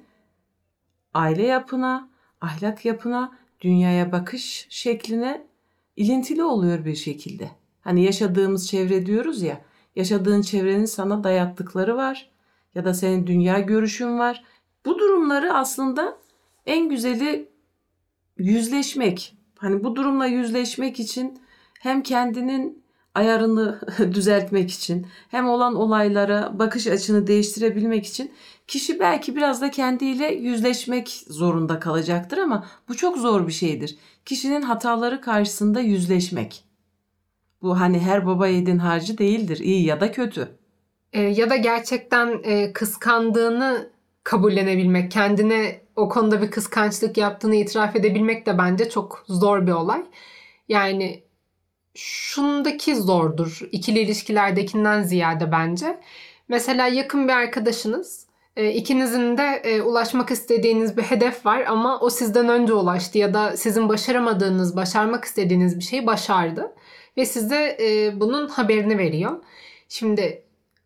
aile 1.13 1.43
yapına, 1.43 2.09
ahlak 2.41 2.85
yapına, 2.85 3.37
dünyaya 3.61 4.11
bakış 4.11 4.67
şekline 4.69 5.47
ilintili 5.95 6.43
oluyor 6.43 6.85
bir 6.85 6.95
şekilde. 6.95 7.51
Hani 7.81 8.03
yaşadığımız 8.03 8.67
çevre 8.67 9.05
diyoruz 9.05 9.41
ya, 9.41 9.61
yaşadığın 9.95 10.41
çevrenin 10.41 10.85
sana 10.85 11.23
dayattıkları 11.23 11.97
var 11.97 12.29
ya 12.75 12.85
da 12.85 12.93
senin 12.93 13.27
dünya 13.27 13.59
görüşün 13.59 14.19
var. 14.19 14.43
Bu 14.85 14.99
durumları 14.99 15.53
aslında 15.53 16.17
en 16.65 16.89
güzeli 16.89 17.49
yüzleşmek. 18.37 19.37
Hani 19.57 19.83
bu 19.83 19.95
durumla 19.95 20.25
yüzleşmek 20.25 20.99
için 20.99 21.46
hem 21.79 22.03
kendinin 22.03 22.83
ayarını 23.15 23.79
düzeltmek 24.13 24.71
için 24.71 25.07
hem 25.31 25.49
olan 25.49 25.75
olaylara 25.75 26.59
bakış 26.59 26.87
açını 26.87 27.27
değiştirebilmek 27.27 28.05
için 28.05 28.31
kişi 28.67 28.99
belki 28.99 29.35
biraz 29.35 29.61
da 29.61 29.71
kendiyle 29.71 30.33
yüzleşmek 30.33 31.09
zorunda 31.27 31.79
kalacaktır 31.79 32.37
ama 32.37 32.65
bu 32.89 32.95
çok 32.95 33.17
zor 33.17 33.47
bir 33.47 33.53
şeydir. 33.53 33.97
Kişinin 34.25 34.61
hataları 34.61 35.21
karşısında 35.21 35.79
yüzleşmek. 35.79 36.63
Bu 37.61 37.79
hani 37.79 37.99
her 37.99 38.25
baba 38.25 38.47
yiğidin 38.47 38.77
harcı 38.77 39.17
değildir. 39.17 39.57
iyi 39.57 39.85
ya 39.85 40.01
da 40.01 40.11
kötü. 40.11 40.57
E, 41.13 41.21
ya 41.21 41.49
da 41.49 41.55
gerçekten 41.55 42.39
e, 42.43 42.73
kıskandığını 42.73 43.89
kabullenebilmek, 44.23 45.11
kendine 45.11 45.81
o 45.95 46.09
konuda 46.09 46.41
bir 46.41 46.51
kıskançlık 46.51 47.17
yaptığını 47.17 47.55
itiraf 47.55 47.95
edebilmek 47.95 48.45
de 48.45 48.57
bence 48.57 48.89
çok 48.89 49.23
zor 49.27 49.67
bir 49.67 49.71
olay. 49.71 50.03
Yani 50.69 51.23
şundaki 51.97 52.95
zordur. 52.95 53.59
ikili 53.71 53.99
ilişkilerdekinden 53.99 55.03
ziyade 55.03 55.51
bence. 55.51 55.99
Mesela 56.47 56.87
yakın 56.87 57.27
bir 57.27 57.33
arkadaşınız, 57.33 58.27
e, 58.55 58.71
ikinizin 58.71 59.37
de 59.37 59.61
e, 59.63 59.81
ulaşmak 59.81 60.31
istediğiniz 60.31 60.97
bir 60.97 61.01
hedef 61.03 61.45
var 61.45 61.63
ama 61.67 61.99
o 61.99 62.09
sizden 62.09 62.49
önce 62.49 62.73
ulaştı 62.73 63.17
ya 63.17 63.33
da 63.33 63.57
sizin 63.57 63.89
başaramadığınız, 63.89 64.75
başarmak 64.75 65.25
istediğiniz 65.25 65.79
bir 65.79 65.83
şeyi 65.83 66.07
başardı 66.07 66.75
ve 67.17 67.25
size 67.25 67.77
e, 67.79 68.19
bunun 68.19 68.47
haberini 68.47 68.97
veriyor. 68.97 69.43
Şimdi 69.89 70.43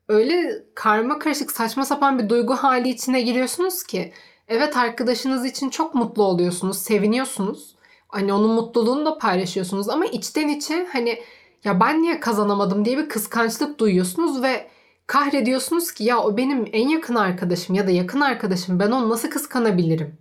öyle 0.08 0.63
karma 0.75 1.20
karışık 1.20 1.51
saçma 1.51 1.86
sapan 1.86 2.20
bir 2.20 2.30
duygu 2.30 2.53
hali 2.53 2.89
içine 2.89 3.22
giriyorsunuz 3.22 3.84
ki 3.84 4.13
evet 4.48 4.77
arkadaşınız 4.77 5.46
için 5.46 5.70
çok 5.70 5.96
mutlu 5.96 6.24
oluyorsunuz, 6.24 6.77
seviniyorsunuz. 6.77 7.75
Hani 8.12 8.34
onun 8.34 8.51
mutluluğunu 8.51 9.06
da 9.06 9.18
paylaşıyorsunuz 9.18 9.89
ama 9.89 10.06
içten 10.06 10.48
içe 10.48 10.88
hani 10.94 11.20
ya 11.63 11.80
ben 11.80 12.01
niye 12.01 12.20
kazanamadım 12.20 12.86
diye 12.86 12.98
bir 12.98 13.10
kıskançlık 13.10 13.80
duyuyorsunuz 13.80 14.44
ve 14.44 14.68
kahrediyorsunuz 15.08 15.91
ki 15.91 16.03
ya 16.03 16.20
o 16.20 16.38
benim 16.38 16.65
en 16.74 16.88
yakın 16.88 17.15
arkadaşım 17.15 17.75
ya 17.75 17.88
da 17.88 17.91
yakın 17.91 18.22
arkadaşım 18.22 18.80
ben 18.80 18.91
onu 18.91 19.10
nasıl 19.10 19.30
kıskanabilirim? 19.30 20.18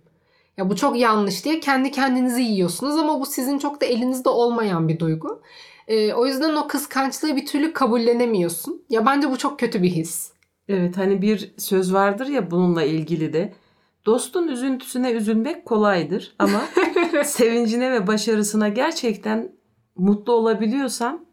Ya 0.57 0.69
bu 0.69 0.75
çok 0.75 0.99
yanlış 0.99 1.45
diye 1.45 1.59
kendi 1.59 1.91
kendinizi 1.91 2.41
yiyorsunuz 2.41 2.97
ama 2.97 3.19
bu 3.19 3.25
sizin 3.25 3.59
çok 3.59 3.81
da 3.81 3.85
elinizde 3.85 4.29
olmayan 4.29 4.87
bir 4.87 4.99
duygu. 4.99 5.41
Ee, 5.87 6.13
o 6.13 6.25
yüzden 6.25 6.55
o 6.55 6.67
kıskançlığı 6.67 7.35
bir 7.35 7.45
türlü 7.45 7.73
kabullenemiyorsun. 7.73 8.83
Ya 8.89 9.05
bence 9.05 9.31
bu 9.31 9.37
çok 9.37 9.59
kötü 9.59 9.83
bir 9.83 9.89
his. 9.89 10.31
Evet 10.67 10.97
hani 10.97 11.21
bir 11.21 11.53
söz 11.57 11.93
vardır 11.93 12.27
ya 12.27 12.51
bununla 12.51 12.83
ilgili 12.83 13.33
de. 13.33 13.53
Dostun 14.05 14.47
üzüntüsüne 14.47 15.11
üzülmek 15.11 15.65
kolaydır 15.65 16.35
ama 16.39 16.61
sevincine 17.23 17.91
ve 17.91 18.07
başarısına 18.07 18.69
gerçekten 18.69 19.51
mutlu 19.95 20.33
olabiliyorsam 20.33 21.25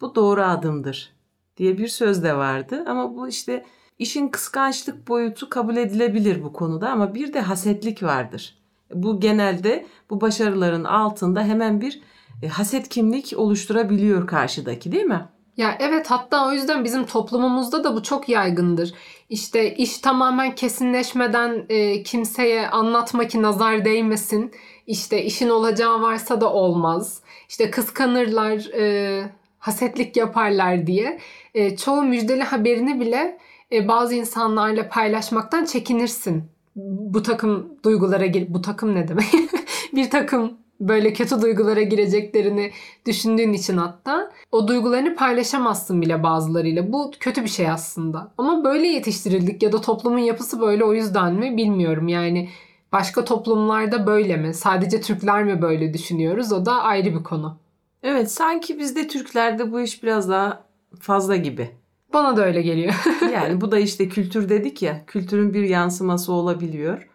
bu 0.00 0.14
doğru 0.14 0.42
adımdır 0.42 1.12
diye 1.56 1.78
bir 1.78 1.88
söz 1.88 2.22
de 2.22 2.36
vardı. 2.36 2.84
Ama 2.86 3.16
bu 3.16 3.28
işte 3.28 3.64
işin 3.98 4.28
kıskançlık 4.28 5.08
boyutu 5.08 5.50
kabul 5.50 5.76
edilebilir 5.76 6.44
bu 6.44 6.52
konuda 6.52 6.90
ama 6.90 7.14
bir 7.14 7.32
de 7.32 7.40
hasetlik 7.40 8.02
vardır. 8.02 8.58
Bu 8.94 9.20
genelde 9.20 9.86
bu 10.10 10.20
başarıların 10.20 10.84
altında 10.84 11.42
hemen 11.42 11.80
bir 11.80 12.00
e, 12.42 12.48
haset 12.48 12.88
kimlik 12.88 13.32
oluşturabiliyor 13.36 14.26
karşıdaki 14.26 14.92
değil 14.92 15.04
mi? 15.04 15.28
Ya 15.56 15.76
evet 15.80 16.10
hatta 16.10 16.46
o 16.48 16.52
yüzden 16.52 16.84
bizim 16.84 17.06
toplumumuzda 17.06 17.84
da 17.84 17.94
bu 17.96 18.02
çok 18.02 18.28
yaygındır. 18.28 18.94
İşte 19.30 19.74
iş 19.74 19.98
tamamen 19.98 20.54
kesinleşmeden 20.54 21.66
e, 21.68 22.02
kimseye 22.02 22.68
anlatma 22.68 23.28
ki 23.28 23.42
nazar 23.42 23.84
değmesin. 23.84 24.52
İşte 24.86 25.24
işin 25.24 25.48
olacağı 25.48 26.02
varsa 26.02 26.40
da 26.40 26.52
olmaz. 26.52 27.20
İşte 27.48 27.70
kıskanırlar, 27.70 28.72
e, 28.78 29.22
hasetlik 29.58 30.16
yaparlar 30.16 30.86
diye. 30.86 31.20
E, 31.54 31.76
çoğu 31.76 32.02
müjdeli 32.02 32.42
haberini 32.42 33.00
bile 33.00 33.38
e, 33.72 33.88
bazı 33.88 34.14
insanlarla 34.14 34.88
paylaşmaktan 34.88 35.64
çekinirsin. 35.64 36.44
Bu 36.76 37.22
takım 37.22 37.68
duygulara 37.84 38.26
gir, 38.26 38.46
bu 38.54 38.62
takım 38.62 38.94
ne 38.94 39.08
demek? 39.08 39.26
bir 39.94 40.10
takım 40.10 40.63
böyle 40.88 41.12
kötü 41.12 41.42
duygulara 41.42 41.82
gireceklerini 41.82 42.70
düşündüğün 43.06 43.52
için 43.52 43.76
hatta 43.76 44.30
o 44.52 44.68
duygularını 44.68 45.16
paylaşamazsın 45.16 46.02
bile 46.02 46.22
bazılarıyla. 46.22 46.92
Bu 46.92 47.10
kötü 47.20 47.42
bir 47.42 47.48
şey 47.48 47.70
aslında. 47.70 48.32
Ama 48.38 48.64
böyle 48.64 48.86
yetiştirildik 48.86 49.62
ya 49.62 49.72
da 49.72 49.80
toplumun 49.80 50.18
yapısı 50.18 50.60
böyle 50.60 50.84
o 50.84 50.94
yüzden 50.94 51.34
mi 51.34 51.56
bilmiyorum. 51.56 52.08
Yani 52.08 52.48
başka 52.92 53.24
toplumlarda 53.24 54.06
böyle 54.06 54.36
mi? 54.36 54.54
Sadece 54.54 55.00
Türkler 55.00 55.44
mi 55.44 55.62
böyle 55.62 55.94
düşünüyoruz? 55.94 56.52
O 56.52 56.66
da 56.66 56.82
ayrı 56.82 57.18
bir 57.18 57.24
konu. 57.24 57.56
Evet 58.02 58.32
sanki 58.32 58.78
bizde 58.78 59.08
Türklerde 59.08 59.72
bu 59.72 59.80
iş 59.80 60.02
biraz 60.02 60.28
daha 60.28 60.64
fazla 61.00 61.36
gibi. 61.36 61.70
Bana 62.12 62.36
da 62.36 62.44
öyle 62.44 62.62
geliyor. 62.62 62.94
Yani 63.32 63.60
bu 63.60 63.72
da 63.72 63.78
işte 63.78 64.08
kültür 64.08 64.48
dedik 64.48 64.82
ya 64.82 65.06
kültürün 65.06 65.54
bir 65.54 65.62
yansıması 65.62 66.32
olabiliyor. 66.32 67.08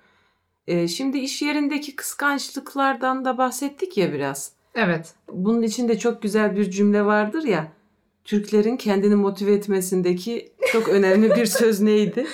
E, 0.69 0.87
şimdi 0.87 1.17
iş 1.17 1.41
yerindeki 1.41 1.95
kıskançlıklardan 1.95 3.25
da 3.25 3.37
bahsettik 3.37 3.97
ya 3.97 4.13
biraz. 4.13 4.51
Evet. 4.75 5.13
Bunun 5.31 5.61
içinde 5.61 5.99
çok 5.99 6.21
güzel 6.21 6.55
bir 6.55 6.71
cümle 6.71 7.05
vardır 7.05 7.43
ya. 7.43 7.67
Türklerin 8.25 8.77
kendini 8.77 9.15
motive 9.15 9.53
etmesindeki 9.53 10.51
çok 10.71 10.89
önemli 10.89 11.35
bir 11.35 11.45
söz 11.61 11.81
neydi? 11.81 12.27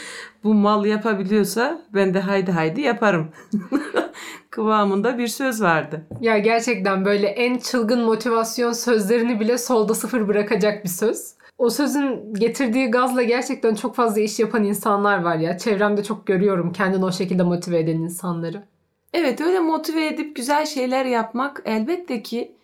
Bu 0.44 0.54
mal 0.54 0.86
yapabiliyorsa 0.86 1.82
ben 1.94 2.14
de 2.14 2.20
haydi 2.20 2.52
haydi 2.52 2.82
yaparım. 2.82 3.28
Kıvamında 4.50 5.18
bir 5.18 5.28
söz 5.28 5.62
vardı. 5.62 6.02
Ya 6.22 6.38
gerçekten 6.38 7.06
böyle 7.06 7.28
en 7.28 7.58
çılgın 7.58 8.02
motivasyon 8.04 8.72
sözlerini 8.72 9.40
bile 9.40 9.58
solda 9.58 9.94
sıfır 9.94 10.28
bırakacak 10.28 10.84
bir 10.84 10.90
söz. 10.90 11.34
O 11.58 11.70
sözün 11.70 12.34
getirdiği 12.34 12.92
gazla 12.92 13.24
gerçekten 13.24 13.76
çok 13.76 13.96
fazla 13.96 14.22
iş 14.22 14.40
yapan 14.40 14.64
insanlar 14.64 15.22
var 15.24 15.36
ya. 15.38 15.58
Çevremde 15.58 16.04
çok 16.04 16.28
görüyorum 16.28 16.72
kendini 16.74 17.06
o 17.06 17.12
şekilde 17.12 17.44
motive 17.44 17.80
eden 17.80 17.98
insanları. 17.98 18.64
Evet 19.14 19.42
öyle 19.42 19.60
motive 19.60 20.08
edip 20.08 20.36
güzel 20.36 20.66
şeyler 20.66 21.06
yapmak 21.06 21.62
elbette 21.66 22.24
ki 22.24 22.56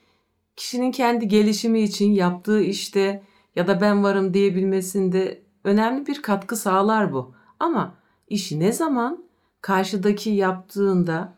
kişinin 0.56 0.92
kendi 0.92 1.28
gelişimi 1.28 1.82
için 1.82 2.12
yaptığı 2.12 2.62
işte 2.62 3.24
ya 3.56 3.68
da 3.68 3.82
ben 3.82 4.04
varım 4.04 4.34
diyebilmesinde 4.34 5.42
önemli 5.64 6.08
bir 6.08 6.22
katkı 6.22 6.56
sağlar 6.56 7.14
bu. 7.14 7.34
Ama 7.60 7.96
işi 8.28 8.60
ne 8.60 8.72
zaman 8.72 9.24
karşıdaki 9.62 10.30
yaptığında 10.30 11.34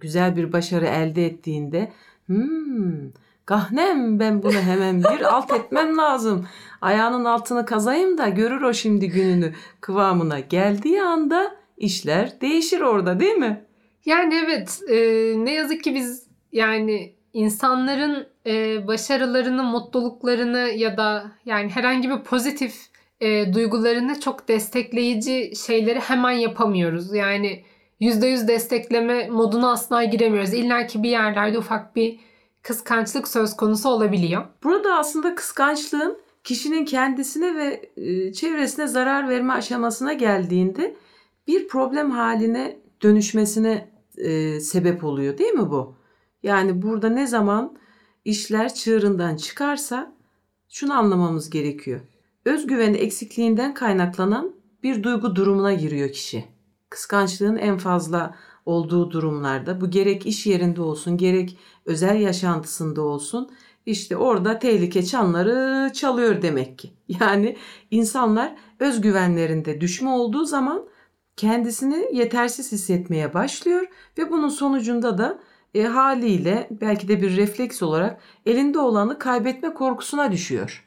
güzel 0.00 0.36
bir 0.36 0.52
başarı 0.52 0.86
elde 0.86 1.26
ettiğinde 1.26 1.92
hmm, 2.26 3.10
kahnem 3.46 4.20
ben 4.20 4.42
bunu 4.42 4.52
hemen 4.58 5.04
bir 5.04 5.20
alt 5.34 5.52
etmem 5.52 5.96
lazım. 5.96 6.46
Ayağının 6.86 7.24
altını 7.24 7.66
kazayım 7.66 8.18
da 8.18 8.28
görür 8.28 8.62
o 8.62 8.74
şimdi 8.74 9.08
gününü 9.08 9.52
kıvamına 9.80 10.40
geldiği 10.40 11.02
anda 11.02 11.56
işler 11.76 12.40
değişir 12.40 12.80
orada 12.80 13.20
değil 13.20 13.34
mi? 13.34 13.64
Yani 14.04 14.34
evet 14.44 14.80
e, 14.88 14.96
ne 15.44 15.54
yazık 15.54 15.84
ki 15.84 15.94
biz 15.94 16.26
yani 16.52 17.14
insanların 17.32 18.26
e, 18.46 18.86
başarılarını, 18.86 19.62
mutluluklarını 19.62 20.58
ya 20.58 20.96
da 20.96 21.32
yani 21.44 21.70
herhangi 21.70 22.10
bir 22.10 22.18
pozitif 22.18 22.74
e, 23.20 23.54
duygularını 23.54 24.20
çok 24.20 24.48
destekleyici 24.48 25.52
şeyleri 25.66 26.00
hemen 26.00 26.32
yapamıyoruz. 26.32 27.14
Yani 27.14 27.64
%100 28.00 28.48
destekleme 28.48 29.28
moduna 29.28 29.72
asla 29.72 30.04
giremiyoruz. 30.04 30.54
İlla 30.54 30.86
ki 30.86 31.02
bir 31.02 31.10
yerlerde 31.10 31.58
ufak 31.58 31.96
bir 31.96 32.20
kıskançlık 32.62 33.28
söz 33.28 33.56
konusu 33.56 33.88
olabiliyor. 33.88 34.44
Burada 34.64 34.94
aslında 34.94 35.34
kıskançlığın 35.34 36.25
kişinin 36.46 36.84
kendisine 36.84 37.54
ve 37.54 37.90
e, 37.96 38.32
çevresine 38.32 38.86
zarar 38.86 39.28
verme 39.28 39.52
aşamasına 39.52 40.12
geldiğinde 40.12 40.96
bir 41.46 41.68
problem 41.68 42.10
haline 42.10 42.80
dönüşmesine 43.02 43.90
e, 44.16 44.60
sebep 44.60 45.04
oluyor 45.04 45.38
değil 45.38 45.52
mi 45.52 45.70
bu? 45.70 45.94
Yani 46.42 46.82
burada 46.82 47.08
ne 47.08 47.26
zaman 47.26 47.76
işler 48.24 48.74
çığırından 48.74 49.36
çıkarsa 49.36 50.12
şunu 50.68 50.92
anlamamız 50.94 51.50
gerekiyor. 51.50 52.00
Özgüven 52.44 52.94
eksikliğinden 52.94 53.74
kaynaklanan 53.74 54.52
bir 54.82 55.02
duygu 55.02 55.36
durumuna 55.36 55.74
giriyor 55.74 56.12
kişi. 56.12 56.44
Kıskançlığın 56.90 57.56
en 57.56 57.78
fazla 57.78 58.34
olduğu 58.66 59.10
durumlarda 59.10 59.80
bu 59.80 59.90
gerek 59.90 60.26
iş 60.26 60.46
yerinde 60.46 60.82
olsun 60.82 61.16
gerek 61.16 61.58
özel 61.86 62.20
yaşantısında 62.20 63.02
olsun 63.02 63.50
işte 63.86 64.16
orada 64.16 64.58
tehlike 64.58 65.02
çanları 65.04 65.92
çalıyor 65.92 66.42
demek 66.42 66.78
ki. 66.78 66.90
Yani 67.20 67.56
insanlar 67.90 68.56
özgüvenlerinde 68.80 69.80
düşme 69.80 70.10
olduğu 70.10 70.44
zaman 70.44 70.88
kendisini 71.36 72.08
yetersiz 72.12 72.72
hissetmeye 72.72 73.34
başlıyor 73.34 73.86
ve 74.18 74.30
bunun 74.30 74.48
sonucunda 74.48 75.18
da 75.18 75.38
e, 75.74 75.82
haliyle 75.84 76.68
belki 76.70 77.08
de 77.08 77.22
bir 77.22 77.36
refleks 77.36 77.82
olarak 77.82 78.20
elinde 78.46 78.78
olanı 78.78 79.18
kaybetme 79.18 79.74
korkusuna 79.74 80.32
düşüyor. 80.32 80.86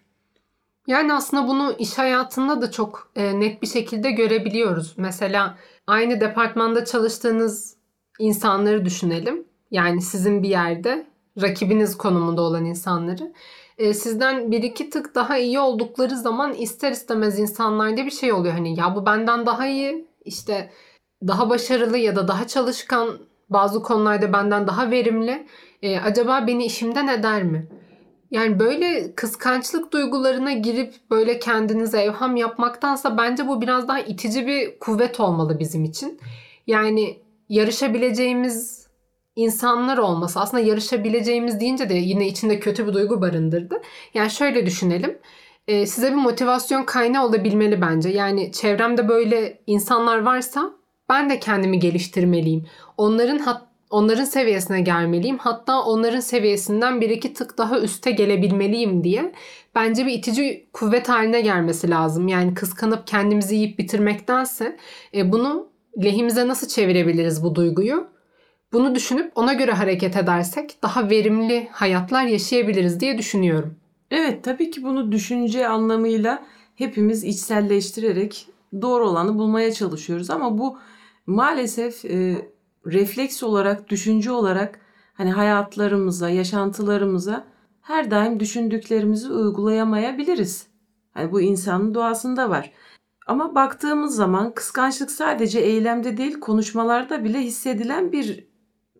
Yani 0.87 1.13
aslında 1.13 1.47
bunu 1.47 1.75
iş 1.79 1.97
hayatında 1.97 2.61
da 2.61 2.71
çok 2.71 3.11
e, 3.15 3.39
net 3.39 3.61
bir 3.61 3.67
şekilde 3.67 4.11
görebiliyoruz. 4.11 4.93
Mesela 4.97 5.57
aynı 5.87 6.21
departmanda 6.21 6.85
çalıştığınız 6.85 7.75
insanları 8.19 8.85
düşünelim. 8.85 9.45
Yani 9.71 10.01
sizin 10.01 10.43
bir 10.43 10.49
yerde 10.49 11.07
rakibiniz 11.41 11.97
konumunda 11.97 12.41
olan 12.41 12.65
insanları. 12.65 13.33
E, 13.77 13.93
sizden 13.93 14.51
bir 14.51 14.63
iki 14.63 14.89
tık 14.89 15.15
daha 15.15 15.37
iyi 15.37 15.59
oldukları 15.59 16.17
zaman 16.17 16.53
ister 16.53 16.91
istemez 16.91 17.39
insanlarda 17.39 18.05
bir 18.05 18.11
şey 18.11 18.33
oluyor. 18.33 18.53
Hani 18.53 18.79
ya 18.79 18.95
bu 18.95 19.05
benden 19.05 19.45
daha 19.45 19.67
iyi 19.67 20.07
işte 20.25 20.69
daha 21.27 21.49
başarılı 21.49 21.97
ya 21.97 22.15
da 22.15 22.27
daha 22.27 22.47
çalışkan 22.47 23.09
bazı 23.49 23.83
konularda 23.83 24.33
benden 24.33 24.67
daha 24.67 24.91
verimli. 24.91 25.47
E, 25.81 25.99
acaba 25.99 26.47
beni 26.47 26.65
işimden 26.65 27.07
eder 27.07 27.43
mi? 27.43 27.67
Yani 28.31 28.59
böyle 28.59 29.15
kıskançlık 29.15 29.93
duygularına 29.93 30.51
girip 30.51 30.93
böyle 31.11 31.39
kendinize 31.39 32.01
evham 32.01 32.35
yapmaktansa 32.35 33.17
bence 33.17 33.47
bu 33.47 33.61
biraz 33.61 33.87
daha 33.87 33.99
itici 33.99 34.47
bir 34.47 34.79
kuvvet 34.79 35.19
olmalı 35.19 35.59
bizim 35.59 35.83
için. 35.83 36.19
Yani 36.67 37.19
yarışabileceğimiz 37.49 38.78
insanlar 39.39 39.97
olması 39.97 40.39
aslında 40.39 40.63
yarışabileceğimiz 40.63 41.59
deyince 41.59 41.89
de 41.89 41.93
yine 41.93 42.27
içinde 42.27 42.59
kötü 42.59 42.87
bir 42.87 42.93
duygu 42.93 43.21
barındırdı. 43.21 43.81
Yani 44.13 44.29
şöyle 44.29 44.65
düşünelim. 44.65 45.17
Ee, 45.67 45.85
size 45.85 46.11
bir 46.11 46.15
motivasyon 46.15 46.83
kaynağı 46.83 47.25
olabilmeli 47.25 47.81
bence. 47.81 48.09
Yani 48.09 48.51
çevremde 48.51 49.09
böyle 49.09 49.61
insanlar 49.67 50.21
varsa 50.21 50.71
ben 51.09 51.29
de 51.29 51.39
kendimi 51.39 51.79
geliştirmeliyim. 51.79 52.65
Onların 52.97 53.37
hat 53.37 53.69
onların 53.89 54.23
seviyesine 54.23 54.81
gelmeliyim. 54.81 55.37
Hatta 55.37 55.83
onların 55.83 56.19
seviyesinden 56.19 57.01
bir 57.01 57.09
iki 57.09 57.33
tık 57.33 57.57
daha 57.57 57.79
üste 57.79 58.11
gelebilmeliyim 58.11 59.03
diye 59.03 59.31
bence 59.75 60.05
bir 60.05 60.11
itici 60.11 60.69
kuvvet 60.73 61.09
haline 61.09 61.41
gelmesi 61.41 61.89
lazım. 61.89 62.27
Yani 62.27 62.53
kıskanıp 62.53 63.07
kendimizi 63.07 63.55
yiyip 63.55 63.79
bitirmektense 63.79 64.77
e, 65.13 65.31
bunu 65.31 65.69
lehimize 66.03 66.47
nasıl 66.47 66.67
çevirebiliriz 66.67 67.43
bu 67.43 67.55
duyguyu? 67.55 68.18
Bunu 68.73 68.95
düşünüp 68.95 69.31
ona 69.35 69.53
göre 69.53 69.71
hareket 69.71 70.15
edersek 70.17 70.77
daha 70.83 71.09
verimli 71.09 71.67
hayatlar 71.71 72.23
yaşayabiliriz 72.23 72.99
diye 72.99 73.17
düşünüyorum. 73.17 73.75
Evet 74.11 74.43
tabii 74.43 74.71
ki 74.71 74.83
bunu 74.83 75.11
düşünce 75.11 75.67
anlamıyla 75.67 76.43
hepimiz 76.75 77.23
içselleştirerek 77.23 78.47
doğru 78.81 79.09
olanı 79.09 79.37
bulmaya 79.37 79.73
çalışıyoruz 79.73 80.29
ama 80.29 80.57
bu 80.57 80.77
maalesef 81.27 82.05
e, 82.05 82.47
refleks 82.85 83.43
olarak, 83.43 83.89
düşünce 83.89 84.31
olarak 84.31 84.79
hani 85.13 85.31
hayatlarımıza, 85.31 86.29
yaşantılarımıza 86.29 87.45
her 87.81 88.11
daim 88.11 88.39
düşündüklerimizi 88.39 89.29
uygulayamayabiliriz. 89.29 90.67
Hani 91.13 91.31
bu 91.31 91.41
insanın 91.41 91.93
doğasında 91.93 92.49
var. 92.49 92.71
Ama 93.27 93.55
baktığımız 93.55 94.15
zaman 94.15 94.53
kıskançlık 94.53 95.11
sadece 95.11 95.59
eylemde 95.59 96.17
değil 96.17 96.39
konuşmalarda 96.39 97.23
bile 97.23 97.39
hissedilen 97.39 98.11
bir 98.11 98.48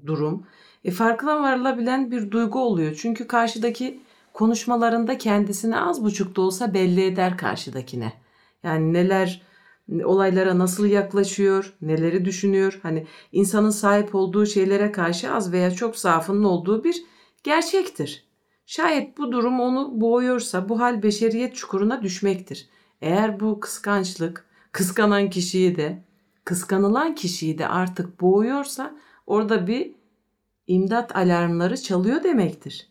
durum. 0.06 0.48
E, 0.84 0.92
farkına 0.92 1.42
varılabilen 1.42 2.12
bir 2.12 2.32
duygu 2.32 2.60
oluyor. 2.60 2.96
Çünkü 3.02 3.28
karşıdaki 3.28 4.00
konuşmalarında 4.34 5.18
kendisini 5.18 5.80
az 5.80 6.04
buçuk 6.04 6.36
da 6.36 6.42
olsa 6.42 6.74
belli 6.74 7.06
eder 7.06 7.38
karşıdakine. 7.38 8.14
Yani 8.64 8.94
neler 8.94 9.42
olaylara 10.04 10.60
nasıl 10.60 10.86
yaklaşıyor, 10.86 11.74
neleri 11.82 12.26
düşünüyor. 12.26 12.80
Hani 12.84 13.08
insanın 13.32 13.70
sahip 13.70 14.16
olduğu 14.16 14.46
şeylere 14.46 14.92
karşı 14.92 15.34
az 15.34 15.52
veya 15.52 15.72
çok 15.72 15.96
zaafının 15.96 16.44
olduğu 16.44 16.84
bir 16.84 17.04
gerçektir. 17.44 18.24
Şayet 18.66 19.18
bu 19.18 19.32
durum 19.32 19.60
onu 19.60 20.02
boğuyorsa 20.02 20.70
bu 20.70 20.80
hal 20.80 21.04
beşeriyet 21.04 21.56
çukuruna 21.56 22.02
düşmektir. 22.04 22.70
Eğer 23.02 23.40
bu 23.40 23.60
kıskançlık 23.60 24.46
kıskanan 24.72 25.30
kişiyi 25.30 25.76
de 25.76 26.04
kıskanılan 26.46 27.16
kişiyi 27.16 27.58
de 27.58 27.68
artık 27.68 28.22
boğuyorsa 28.22 28.96
orada 29.30 29.68
bir 29.68 29.92
imdat 30.68 31.16
alarmları 31.16 31.82
çalıyor 31.82 32.24
demektir. 32.24 32.90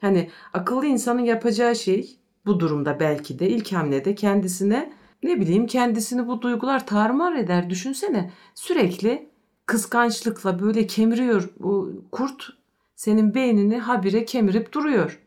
Hani 0.00 0.30
akıllı 0.52 0.86
insanın 0.86 1.24
yapacağı 1.24 1.76
şey 1.76 2.16
bu 2.46 2.60
durumda 2.60 3.00
belki 3.00 3.38
de 3.38 3.48
ilk 3.48 3.72
hamlede 3.72 4.14
kendisine 4.14 4.92
ne 5.22 5.40
bileyim 5.40 5.66
kendisini 5.66 6.26
bu 6.26 6.42
duygular 6.42 6.86
tarmar 6.86 7.36
eder 7.36 7.70
düşünsene. 7.70 8.30
Sürekli 8.54 9.28
kıskançlıkla 9.66 10.60
böyle 10.60 10.86
kemiriyor 10.86 11.50
bu 11.58 12.04
kurt 12.12 12.48
senin 12.96 13.34
beynini 13.34 13.78
habire 13.78 14.24
kemirip 14.24 14.72
duruyor. 14.72 15.20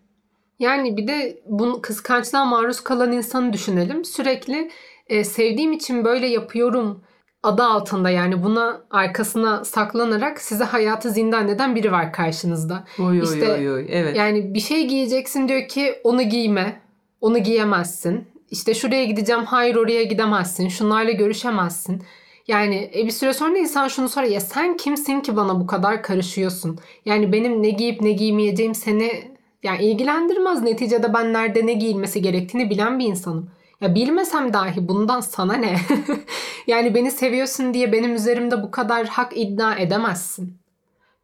Yani 0.59 0.97
bir 0.97 1.07
de 1.07 1.43
bunu 1.45 1.81
kıskançlığa 1.81 2.45
maruz 2.45 2.81
kalan 2.81 3.11
insanı 3.11 3.53
düşünelim. 3.53 4.05
Sürekli 4.05 4.71
e, 5.07 5.23
sevdiğim 5.23 5.71
için 5.71 6.05
böyle 6.05 6.27
yapıyorum 6.27 7.01
adı 7.43 7.63
altında 7.63 8.09
yani 8.09 8.43
buna 8.43 8.81
arkasına 8.91 9.65
saklanarak 9.65 10.41
size 10.41 10.63
hayatı 10.63 11.09
zindan 11.09 11.47
eden 11.47 11.75
biri 11.75 11.91
var 11.91 12.13
karşınızda. 12.13 12.83
Oy, 12.99 13.19
işte, 13.23 13.53
oy, 13.53 13.71
oy, 13.71 13.85
evet. 13.89 14.15
Yani 14.15 14.53
bir 14.53 14.59
şey 14.59 14.87
giyeceksin 14.87 15.47
diyor 15.47 15.67
ki 15.67 15.95
onu 16.03 16.21
giyme. 16.21 16.81
Onu 17.21 17.37
giyemezsin. 17.37 18.27
İşte 18.51 18.73
şuraya 18.73 19.05
gideceğim 19.05 19.43
hayır 19.45 19.75
oraya 19.75 20.03
gidemezsin. 20.03 20.67
Şunlarla 20.67 21.11
görüşemezsin. 21.11 22.03
Yani 22.47 22.91
e, 22.95 23.05
bir 23.05 23.11
süre 23.11 23.33
sonra 23.33 23.57
insan 23.57 23.87
şunu 23.87 24.09
soruyor 24.09 24.33
ya 24.33 24.39
sen 24.39 24.77
kimsin 24.77 25.19
ki 25.21 25.35
bana 25.35 25.59
bu 25.59 25.67
kadar 25.67 26.03
karışıyorsun? 26.03 26.79
Yani 27.05 27.31
benim 27.31 27.63
ne 27.63 27.69
giyip 27.69 28.01
ne 28.01 28.11
giymeyeceğim 28.11 28.75
seni 28.75 29.31
yani 29.63 29.83
ilgilendirmez. 29.83 30.61
Neticede 30.61 31.13
ben 31.13 31.33
nerede 31.33 31.65
ne 31.65 31.73
giyilmesi 31.73 32.21
gerektiğini 32.21 32.69
bilen 32.69 32.99
bir 32.99 33.05
insanım. 33.05 33.49
Ya 33.81 33.95
bilmesem 33.95 34.53
dahi 34.53 34.87
bundan 34.87 35.19
sana 35.19 35.53
ne? 35.53 35.75
yani 36.67 36.95
beni 36.95 37.11
seviyorsun 37.11 37.73
diye 37.73 37.91
benim 37.91 38.13
üzerimde 38.15 38.63
bu 38.63 38.71
kadar 38.71 39.07
hak 39.07 39.37
iddia 39.37 39.75
edemezsin. 39.75 40.57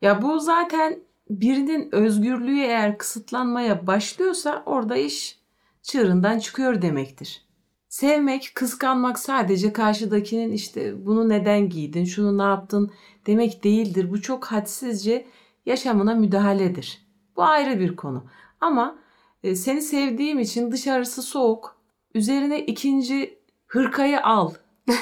Ya 0.01 0.21
bu 0.21 0.39
zaten 0.39 0.99
birinin 1.29 1.95
özgürlüğü 1.95 2.59
eğer 2.59 2.97
kısıtlanmaya 2.97 3.87
başlıyorsa 3.87 4.63
orada 4.65 4.95
iş 4.95 5.39
çığırından 5.81 6.39
çıkıyor 6.39 6.81
demektir. 6.81 7.45
Sevmek, 7.89 8.51
kıskanmak 8.55 9.19
sadece 9.19 9.73
karşıdakinin 9.73 10.51
işte 10.51 11.05
bunu 11.05 11.29
neden 11.29 11.69
giydin, 11.69 12.05
şunu 12.05 12.37
ne 12.37 12.43
yaptın 12.43 12.91
demek 13.27 13.63
değildir. 13.63 14.11
Bu 14.11 14.21
çok 14.21 14.45
hadsizce 14.45 15.25
yaşamına 15.65 16.15
müdahaledir. 16.15 17.05
Bu 17.35 17.43
ayrı 17.43 17.79
bir 17.79 17.95
konu. 17.95 18.25
Ama 18.61 18.95
e, 19.43 19.55
seni 19.55 19.81
sevdiğim 19.81 20.39
için 20.39 20.71
dışarısı 20.71 21.21
soğuk, 21.21 21.74
üzerine 22.15 22.65
ikinci 22.65 23.39
hırkayı 23.67 24.23
al 24.23 24.53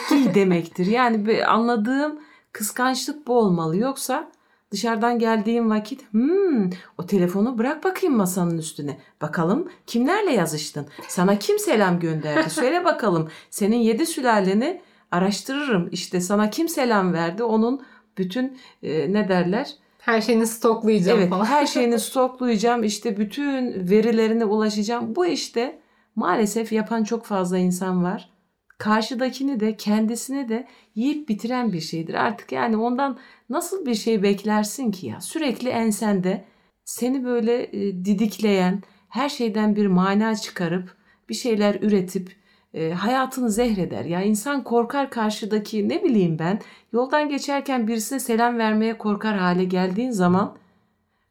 giy 0.10 0.34
demektir. 0.36 0.86
Yani 0.86 1.46
anladığım 1.46 2.20
kıskançlık 2.52 3.28
bu 3.28 3.34
olmalı. 3.34 3.78
Yoksa 3.78 4.32
Dışarıdan 4.74 5.20
geldiğim 5.20 5.70
vakit 5.70 6.12
hmm, 6.12 6.70
o 6.98 7.06
telefonu 7.06 7.58
bırak 7.58 7.84
bakayım 7.84 8.16
masanın 8.16 8.58
üstüne. 8.58 8.98
Bakalım 9.22 9.70
kimlerle 9.88 10.32
yazıştın? 10.32 10.88
Sana 11.08 11.40
kim 11.40 11.60
selam 11.60 12.00
gönderdi? 12.00 12.50
Söyle 12.50 12.86
bakalım. 12.86 13.30
Senin 13.50 13.78
yedi 13.78 14.06
sülaleni 14.06 14.82
araştırırım. 15.12 15.90
İşte 15.92 16.22
sana 16.22 16.50
kim 16.50 16.70
selam 16.70 17.14
verdi? 17.14 17.44
Onun 17.44 17.82
bütün 18.18 18.58
e, 18.84 19.14
ne 19.14 19.28
derler? 19.30 19.74
Her 20.00 20.22
şeyini 20.22 20.48
stoklayacağım 20.48 21.20
evet, 21.20 21.30
falan. 21.30 21.46
her 21.46 21.66
şeyini 21.66 22.00
stoklayacağım. 22.00 22.84
İşte 22.84 23.18
bütün 23.18 23.90
verilerine 23.90 24.46
ulaşacağım. 24.46 25.16
Bu 25.16 25.26
işte 25.26 25.80
maalesef 26.16 26.72
yapan 26.72 27.04
çok 27.04 27.26
fazla 27.26 27.58
insan 27.58 28.04
var 28.04 28.34
karşıdakini 28.84 29.60
de 29.60 29.78
kendisini 29.78 30.50
de 30.50 30.68
yiyip 30.96 31.30
bitiren 31.30 31.74
bir 31.74 31.80
şeydir. 31.82 32.14
Artık 32.14 32.52
yani 32.52 32.78
ondan 32.78 33.20
nasıl 33.50 33.86
bir 33.86 33.96
şey 33.96 34.24
beklersin 34.24 34.92
ki 34.92 35.08
ya? 35.08 35.22
Sürekli 35.22 35.70
ensende 35.70 36.46
seni 36.86 37.26
böyle 37.26 37.64
e, 37.64 38.06
didikleyen, 38.06 38.84
her 39.10 39.30
şeyden 39.30 39.76
bir 39.76 39.88
mana 39.88 40.36
çıkarıp 40.36 40.96
bir 41.30 41.34
şeyler 41.34 41.76
üretip 41.82 42.36
e, 42.74 42.92
hayatını 42.92 43.50
zehreder. 43.52 44.06
Ya 44.06 44.22
insan 44.22 44.64
korkar 44.64 45.10
karşıdaki 45.10 45.90
ne 45.90 46.04
bileyim 46.04 46.40
ben 46.40 46.62
yoldan 46.94 47.30
geçerken 47.30 47.88
birisine 47.88 48.20
selam 48.20 48.58
vermeye 48.58 48.98
korkar 48.98 49.38
hale 49.38 49.64
geldiğin 49.64 50.12
zaman 50.12 50.58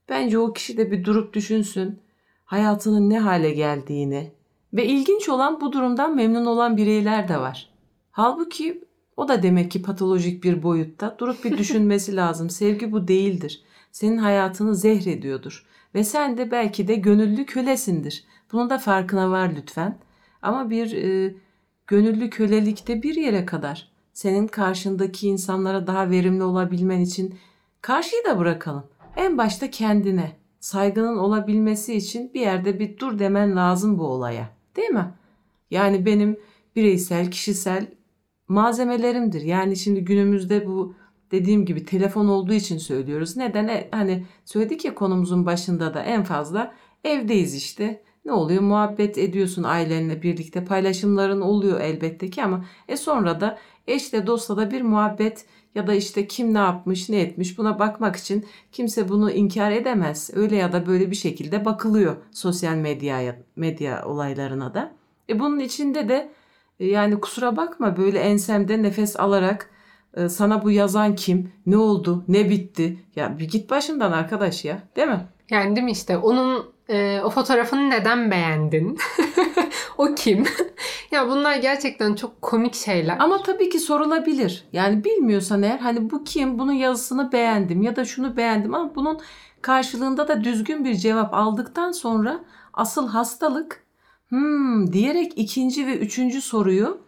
bence 0.08 0.38
o 0.38 0.52
kişi 0.52 0.76
de 0.76 0.90
bir 0.90 1.04
durup 1.04 1.34
düşünsün 1.34 2.00
hayatının 2.44 3.10
ne 3.10 3.18
hale 3.18 3.50
geldiğini, 3.50 4.32
ve 4.74 4.86
ilginç 4.86 5.28
olan 5.28 5.60
bu 5.60 5.72
durumdan 5.72 6.16
memnun 6.16 6.46
olan 6.46 6.76
bireyler 6.76 7.28
de 7.28 7.38
var. 7.38 7.70
Halbuki 8.10 8.84
o 9.16 9.28
da 9.28 9.42
demek 9.42 9.70
ki 9.70 9.82
patolojik 9.82 10.44
bir 10.44 10.62
boyutta. 10.62 11.16
Durup 11.18 11.44
bir 11.44 11.58
düşünmesi 11.58 12.16
lazım. 12.16 12.50
Sevgi 12.50 12.92
bu 12.92 13.08
değildir. 13.08 13.62
Senin 13.92 14.16
hayatını 14.16 14.74
zehrediyordur. 14.74 15.66
Ve 15.94 16.04
sen 16.04 16.38
de 16.38 16.50
belki 16.50 16.88
de 16.88 16.94
gönüllü 16.94 17.46
kölesindir. 17.46 18.24
Bunun 18.52 18.70
da 18.70 18.78
farkına 18.78 19.30
var 19.30 19.52
lütfen. 19.56 19.98
Ama 20.42 20.70
bir 20.70 20.92
e, 20.92 21.34
gönüllü 21.86 22.30
kölelikte 22.30 23.02
bir 23.02 23.14
yere 23.14 23.46
kadar. 23.46 23.92
Senin 24.12 24.46
karşındaki 24.46 25.28
insanlara 25.28 25.86
daha 25.86 26.10
verimli 26.10 26.42
olabilmen 26.42 27.00
için 27.00 27.34
karşıyı 27.80 28.24
da 28.24 28.38
bırakalım. 28.38 28.84
En 29.16 29.38
başta 29.38 29.70
kendine 29.70 30.36
saygının 30.60 31.16
olabilmesi 31.16 31.94
için 31.94 32.34
bir 32.34 32.40
yerde 32.40 32.78
bir 32.78 32.98
dur 32.98 33.18
demen 33.18 33.56
lazım 33.56 33.98
bu 33.98 34.06
olaya. 34.06 34.61
Değil 34.76 34.90
mi? 34.90 35.14
Yani 35.70 36.06
benim 36.06 36.36
bireysel, 36.76 37.30
kişisel 37.30 37.86
malzemelerimdir. 38.48 39.42
Yani 39.42 39.76
şimdi 39.76 40.04
günümüzde 40.04 40.66
bu 40.66 40.94
dediğim 41.30 41.64
gibi 41.64 41.84
telefon 41.84 42.28
olduğu 42.28 42.52
için 42.52 42.78
söylüyoruz. 42.78 43.36
Neden? 43.36 43.68
E, 43.68 43.88
hani 43.90 44.26
söyledik 44.44 44.84
ya 44.84 44.94
konumuzun 44.94 45.46
başında 45.46 45.94
da 45.94 46.02
en 46.02 46.24
fazla 46.24 46.74
evdeyiz 47.04 47.54
işte. 47.54 48.02
Ne 48.24 48.32
oluyor? 48.32 48.62
Muhabbet 48.62 49.18
ediyorsun 49.18 49.62
ailenle 49.62 50.22
birlikte. 50.22 50.64
Paylaşımların 50.64 51.40
oluyor 51.40 51.80
elbette 51.80 52.30
ki 52.30 52.42
ama 52.42 52.64
e 52.88 52.96
sonra 52.96 53.40
da 53.40 53.58
eşle 53.86 54.26
dostla 54.26 54.56
da 54.56 54.70
bir 54.70 54.82
muhabbet 54.82 55.46
ya 55.74 55.86
da 55.86 55.94
işte 55.94 56.26
kim 56.26 56.54
ne 56.54 56.58
yapmış 56.58 57.08
ne 57.08 57.20
etmiş 57.20 57.58
buna 57.58 57.78
bakmak 57.78 58.16
için 58.16 58.46
kimse 58.72 59.08
bunu 59.08 59.30
inkar 59.30 59.72
edemez. 59.72 60.30
Öyle 60.34 60.56
ya 60.56 60.72
da 60.72 60.86
böyle 60.86 61.10
bir 61.10 61.16
şekilde 61.16 61.64
bakılıyor 61.64 62.16
sosyal 62.30 62.74
medyaya 62.74 63.36
medya 63.56 64.04
olaylarına 64.06 64.74
da. 64.74 64.92
E 65.28 65.40
bunun 65.40 65.58
içinde 65.58 66.08
de 66.08 66.32
e, 66.80 66.86
yani 66.86 67.20
kusura 67.20 67.56
bakma 67.56 67.96
böyle 67.96 68.18
ensemde 68.18 68.82
nefes 68.82 69.20
alarak 69.20 69.70
e, 70.14 70.28
sana 70.28 70.62
bu 70.62 70.70
yazan 70.70 71.14
kim, 71.14 71.52
ne 71.66 71.76
oldu, 71.76 72.24
ne 72.28 72.50
bitti? 72.50 72.98
Ya 73.16 73.38
bir 73.38 73.48
git 73.48 73.70
başımdan 73.70 74.12
arkadaş 74.12 74.64
ya 74.64 74.82
değil 74.96 75.08
mi? 75.08 75.26
Yani 75.50 75.76
değil 75.76 75.84
mi 75.84 75.90
işte 75.90 76.18
onun 76.18 76.71
e, 76.88 77.20
o 77.20 77.30
fotoğrafını 77.30 77.90
neden 77.90 78.30
beğendin? 78.30 78.98
o 79.98 80.14
kim? 80.14 80.44
ya 81.10 81.28
bunlar 81.28 81.56
gerçekten 81.56 82.14
çok 82.14 82.42
komik 82.42 82.74
şeyler. 82.74 83.16
Ama 83.18 83.42
tabii 83.42 83.68
ki 83.68 83.78
sorulabilir. 83.78 84.64
Yani 84.72 85.04
bilmiyorsan 85.04 85.62
eğer 85.62 85.78
hani 85.78 86.10
bu 86.10 86.24
kim? 86.24 86.58
Bunun 86.58 86.72
yazısını 86.72 87.32
beğendim 87.32 87.82
ya 87.82 87.96
da 87.96 88.04
şunu 88.04 88.36
beğendim 88.36 88.74
ama 88.74 88.94
bunun 88.94 89.20
karşılığında 89.62 90.28
da 90.28 90.44
düzgün 90.44 90.84
bir 90.84 90.94
cevap 90.94 91.34
aldıktan 91.34 91.92
sonra 91.92 92.40
asıl 92.72 93.08
hastalık 93.08 93.82
hmm 94.28 94.92
diyerek 94.92 95.32
ikinci 95.36 95.86
ve 95.86 95.98
üçüncü 95.98 96.42
soruyu 96.42 97.00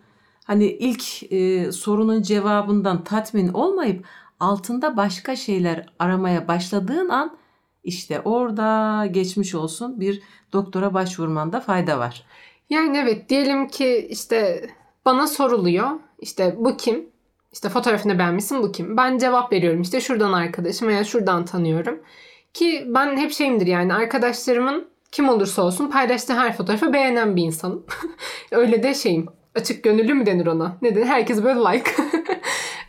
hani 0.45 0.67
ilk 0.67 1.33
e, 1.33 1.73
sorunun 1.73 2.23
cevabından 2.23 3.05
tatmin 3.05 3.49
olmayıp 3.49 4.07
altında 4.41 4.97
başka 4.97 5.37
şeyler 5.37 5.87
aramaya 5.99 6.49
başladığın 6.49 7.09
an 7.09 7.37
işte 7.85 8.21
orada 8.21 9.07
geçmiş 9.07 9.55
olsun 9.55 10.01
bir 10.01 10.23
doktora 10.53 10.95
başvurmanda 10.95 11.61
fayda 11.61 11.99
var. 11.99 12.27
Yani 12.71 12.99
evet 12.99 13.29
diyelim 13.29 13.69
ki 13.69 14.07
işte 14.11 14.71
bana 15.05 15.27
soruluyor. 15.27 15.91
İşte 16.19 16.55
bu 16.59 16.77
kim? 16.77 17.07
İşte 17.53 17.69
fotoğrafını 17.69 18.19
beğenmişsin 18.19 18.63
bu 18.63 18.73
kim? 18.73 18.97
Ben 18.97 19.19
cevap 19.19 19.53
veriyorum 19.53 19.83
işte 19.83 20.01
şuradan 20.01 20.33
arkadaşım 20.33 20.89
veya 20.89 21.05
şuradan 21.05 21.45
tanıyorum. 21.45 22.01
Ki 22.55 22.85
ben 22.89 23.17
hep 23.17 23.33
şeyimdir 23.33 23.67
yani 23.67 23.95
arkadaşlarımın 23.95 24.89
kim 25.13 25.29
olursa 25.29 25.63
olsun 25.63 25.91
paylaştığı 25.91 26.35
her 26.35 26.57
fotoğrafı 26.57 26.93
beğenen 26.93 27.37
bir 27.37 27.43
insanım. 27.43 27.87
Öyle 28.51 28.83
de 28.83 28.95
şeyim. 28.95 29.27
Açık 29.55 29.85
gönüllü 29.85 30.15
mü 30.15 30.27
denir 30.27 30.47
ona? 30.47 30.77
Ne 30.83 30.95
denir? 30.95 31.07
Herkes 31.07 31.45
böyle 31.45 31.61
like. 31.61 31.91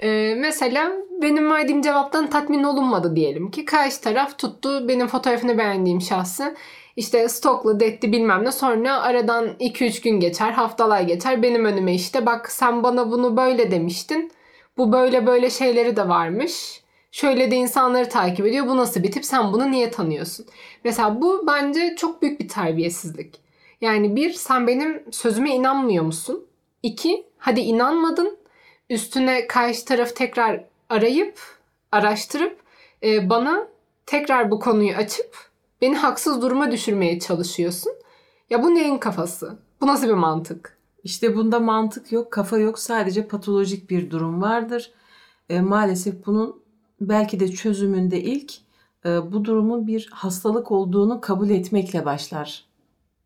ee, 0.06 0.36
mesela 0.38 0.92
benim 1.22 1.52
verdiğim 1.52 1.82
cevaptan 1.82 2.30
tatmin 2.30 2.64
olunmadı 2.64 3.16
diyelim 3.16 3.52
ki. 3.52 3.66
Karşı 3.66 4.02
taraf 4.02 4.38
tuttu 4.40 4.88
benim 4.88 5.08
fotoğrafını 5.08 5.58
beğendiğim 5.58 6.02
şahsı 6.02 6.56
işte 6.96 7.30
stokladı 7.30 7.84
etti 7.84 8.12
bilmem 8.12 8.44
ne. 8.44 8.52
Sonra 8.52 9.02
aradan 9.02 9.48
2-3 9.60 10.04
gün 10.04 10.20
geçer, 10.20 10.52
haftalar 10.52 11.02
geçer. 11.02 11.44
Benim 11.44 11.66
önüme 11.66 11.96
işte 11.96 12.26
bak 12.26 12.52
sen 12.52 12.84
bana 12.84 13.12
bunu 13.12 13.38
böyle 13.38 13.72
demiştin. 13.72 14.32
Bu 14.78 14.92
böyle 14.92 15.28
böyle 15.28 15.50
şeyleri 15.50 15.96
de 15.96 16.10
varmış. 16.10 16.82
Şöyle 17.12 17.52
de 17.52 17.56
insanları 17.56 18.10
takip 18.10 18.46
ediyor. 18.46 18.68
Bu 18.68 18.78
nasıl 18.78 19.04
bir 19.04 19.12
tip? 19.12 19.26
Sen 19.26 19.54
bunu 19.54 19.72
niye 19.72 19.92
tanıyorsun? 19.92 20.46
Mesela 20.84 21.22
bu 21.22 21.48
bence 21.48 21.96
çok 21.98 22.22
büyük 22.22 22.40
bir 22.40 22.48
terbiyesizlik. 22.48 23.36
Yani 23.82 24.16
bir, 24.16 24.34
sen 24.34 24.68
benim 24.68 25.04
sözüme 25.12 25.56
inanmıyor 25.56 26.04
musun? 26.04 26.46
İki, 26.84 27.26
hadi 27.38 27.60
inanmadın. 27.62 28.38
Üstüne 28.90 29.48
karşı 29.48 29.86
tarafı 29.86 30.14
tekrar 30.14 30.64
arayıp, 30.90 31.40
araştırıp 31.92 32.60
e, 33.04 33.30
bana 33.30 33.68
tekrar 34.06 34.52
bu 34.52 34.60
konuyu 34.60 34.96
açıp 34.96 35.56
Beni 35.82 35.96
haksız 35.96 36.42
duruma 36.42 36.72
düşürmeye 36.72 37.20
çalışıyorsun. 37.20 37.92
Ya 38.50 38.64
bu 38.64 38.76
neyin 38.76 38.98
kafası? 38.98 39.58
Bu 39.82 39.88
nasıl 39.88 40.08
bir 40.08 40.14
mantık? 40.14 40.78
İşte 41.04 41.36
bunda 41.36 41.60
mantık 41.60 42.12
yok, 42.12 42.32
kafa 42.32 42.58
yok. 42.58 42.80
Sadece 42.80 43.28
patolojik 43.28 43.90
bir 43.90 44.12
durum 44.12 44.42
vardır. 44.42 44.92
E, 45.50 45.62
maalesef 45.62 46.26
bunun 46.26 46.64
belki 47.02 47.40
de 47.40 47.48
çözümünde 47.48 48.22
ilk 48.22 48.54
e, 49.06 49.32
bu 49.32 49.46
durumun 49.46 49.88
bir 49.88 50.10
hastalık 50.12 50.72
olduğunu 50.72 51.22
kabul 51.22 51.50
etmekle 51.50 52.06
başlar 52.06 52.66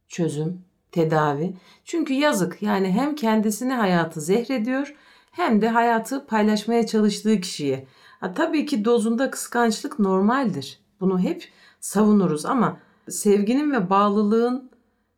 çözüm, 0.08 0.62
tedavi. 0.92 1.54
Çünkü 1.86 2.14
yazık 2.14 2.62
yani 2.62 2.92
hem 2.92 3.16
kendisini 3.16 3.74
hayatı 3.74 4.22
zehrediyor 4.22 4.96
hem 5.40 5.62
de 5.62 5.70
hayatı 5.70 6.26
paylaşmaya 6.26 6.86
çalıştığı 6.86 7.42
kişiye. 7.42 7.88
Ha, 8.20 8.34
tabii 8.34 8.66
ki 8.66 8.86
dozunda 8.86 9.32
kıskançlık 9.32 10.00
normaldir. 10.00 10.80
Bunu 11.00 11.20
hep 11.20 11.50
savunuruz 11.80 12.46
ama 12.46 12.80
sevginin 13.10 13.72
ve 13.72 13.90
bağlılığın 13.90 14.72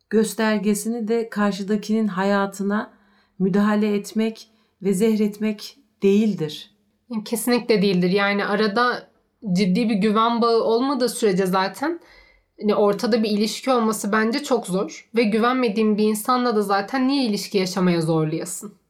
göstergesini 0.09 1.07
de 1.07 1.29
karşıdakinin 1.29 2.07
hayatına 2.07 2.91
müdahale 3.39 3.95
etmek 3.95 4.49
ve 4.81 4.93
zehretmek 4.93 5.77
değildir. 6.03 6.75
Kesinlikle 7.25 7.81
değildir. 7.81 8.09
Yani 8.09 8.45
arada 8.45 9.09
ciddi 9.53 9.89
bir 9.89 9.95
güven 9.95 10.41
bağı 10.41 10.63
olmadığı 10.63 11.09
sürece 11.09 11.45
zaten 11.45 11.99
hani 12.61 12.75
ortada 12.75 13.23
bir 13.23 13.29
ilişki 13.29 13.71
olması 13.71 14.11
bence 14.11 14.43
çok 14.43 14.67
zor. 14.67 15.09
Ve 15.15 15.23
güvenmediğin 15.23 15.97
bir 15.97 16.03
insanla 16.03 16.55
da 16.55 16.61
zaten 16.61 17.07
niye 17.07 17.25
ilişki 17.25 17.57
yaşamaya 17.57 18.01
zorlayasın? 18.01 18.80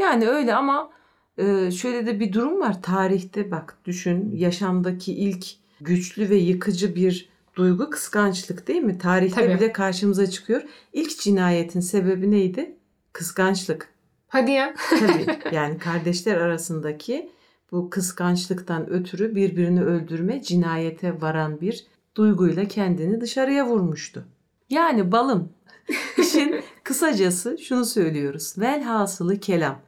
Yani 0.00 0.28
öyle 0.28 0.54
ama 0.54 0.90
e, 1.38 1.70
şöyle 1.70 2.06
de 2.06 2.20
bir 2.20 2.32
durum 2.32 2.60
var. 2.60 2.82
Tarihte 2.82 3.50
bak 3.50 3.76
düşün 3.84 4.36
yaşamdaki 4.36 5.14
ilk 5.14 5.46
güçlü 5.80 6.30
ve 6.30 6.36
yıkıcı 6.36 6.94
bir 6.94 7.28
duygu 7.56 7.90
kıskançlık 7.90 8.68
değil 8.68 8.82
mi? 8.82 8.98
Tarihte 8.98 9.40
Tabii. 9.40 9.54
bile 9.54 9.72
karşımıza 9.72 10.30
çıkıyor. 10.30 10.62
İlk 10.92 11.20
cinayetin 11.20 11.80
sebebi 11.80 12.30
neydi? 12.30 12.76
Kıskançlık. 13.12 13.88
Hadi 14.28 14.50
ya. 14.50 14.74
Tabii 14.90 15.38
yani 15.52 15.78
kardeşler 15.78 16.36
arasındaki 16.36 17.30
bu 17.72 17.90
kıskançlıktan 17.90 18.90
ötürü 18.90 19.34
birbirini 19.34 19.82
öldürme, 19.82 20.42
cinayete 20.42 21.20
varan 21.20 21.60
bir 21.60 21.86
duyguyla 22.14 22.64
kendini 22.64 23.20
dışarıya 23.20 23.66
vurmuştu. 23.66 24.24
Yani 24.70 25.12
balım 25.12 25.52
işin 26.18 26.60
kısacası 26.84 27.58
şunu 27.58 27.84
söylüyoruz. 27.84 28.54
Velhasılı 28.58 29.40
kelam. 29.40 29.78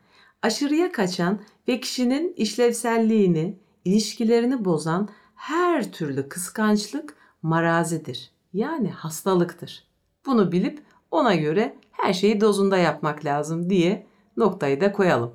Aşırıya 0.43 0.93
kaçan 0.93 1.41
ve 1.69 1.81
kişinin 1.81 2.33
işlevselliğini, 2.37 3.59
ilişkilerini 3.85 4.65
bozan 4.65 5.09
her 5.35 5.93
türlü 5.93 6.29
kıskançlık 6.29 7.15
marazidir. 7.43 8.31
Yani 8.53 8.91
hastalıktır. 8.91 9.85
Bunu 10.27 10.53
bilip 10.53 10.83
ona 11.11 11.35
göre 11.35 11.77
her 11.93 12.13
şeyi 12.13 12.41
dozunda 12.41 12.79
yapmak 12.79 13.25
lazım 13.25 13.71
diye 13.71 14.07
noktayı 14.37 14.81
da 14.81 14.93
koyalım. 14.93 15.33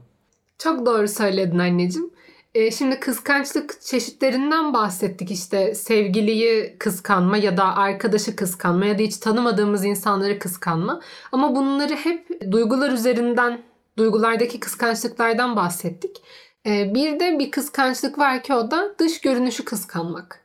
Çok 0.57 0.85
doğru 0.85 1.07
söyledin 1.07 1.59
anneciğim. 1.59 2.11
Ee, 2.55 2.71
şimdi 2.71 2.99
kıskançlık 2.99 3.81
çeşitlerinden 3.81 4.73
bahsettik 4.73 5.31
işte 5.31 5.75
sevgiliyi 5.75 6.75
kıskanma 6.79 7.37
ya 7.37 7.57
da 7.57 7.75
arkadaşı 7.75 8.35
kıskanma 8.35 8.85
ya 8.85 8.99
da 8.99 9.03
hiç 9.03 9.17
tanımadığımız 9.17 9.85
insanları 9.85 10.39
kıskanma. 10.39 11.01
Ama 11.31 11.55
bunları 11.55 11.95
hep 11.95 12.51
duygular 12.51 12.91
üzerinden, 12.91 13.61
duygulardaki 13.97 14.59
kıskançlıklardan 14.59 15.55
bahsettik. 15.55 16.21
Ee, 16.65 16.93
bir 16.93 17.19
de 17.19 17.39
bir 17.39 17.51
kıskançlık 17.51 18.19
var 18.19 18.43
ki 18.43 18.53
o 18.53 18.71
da 18.71 18.95
dış 18.99 19.21
görünüşü 19.21 19.65
kıskanmak. 19.65 20.43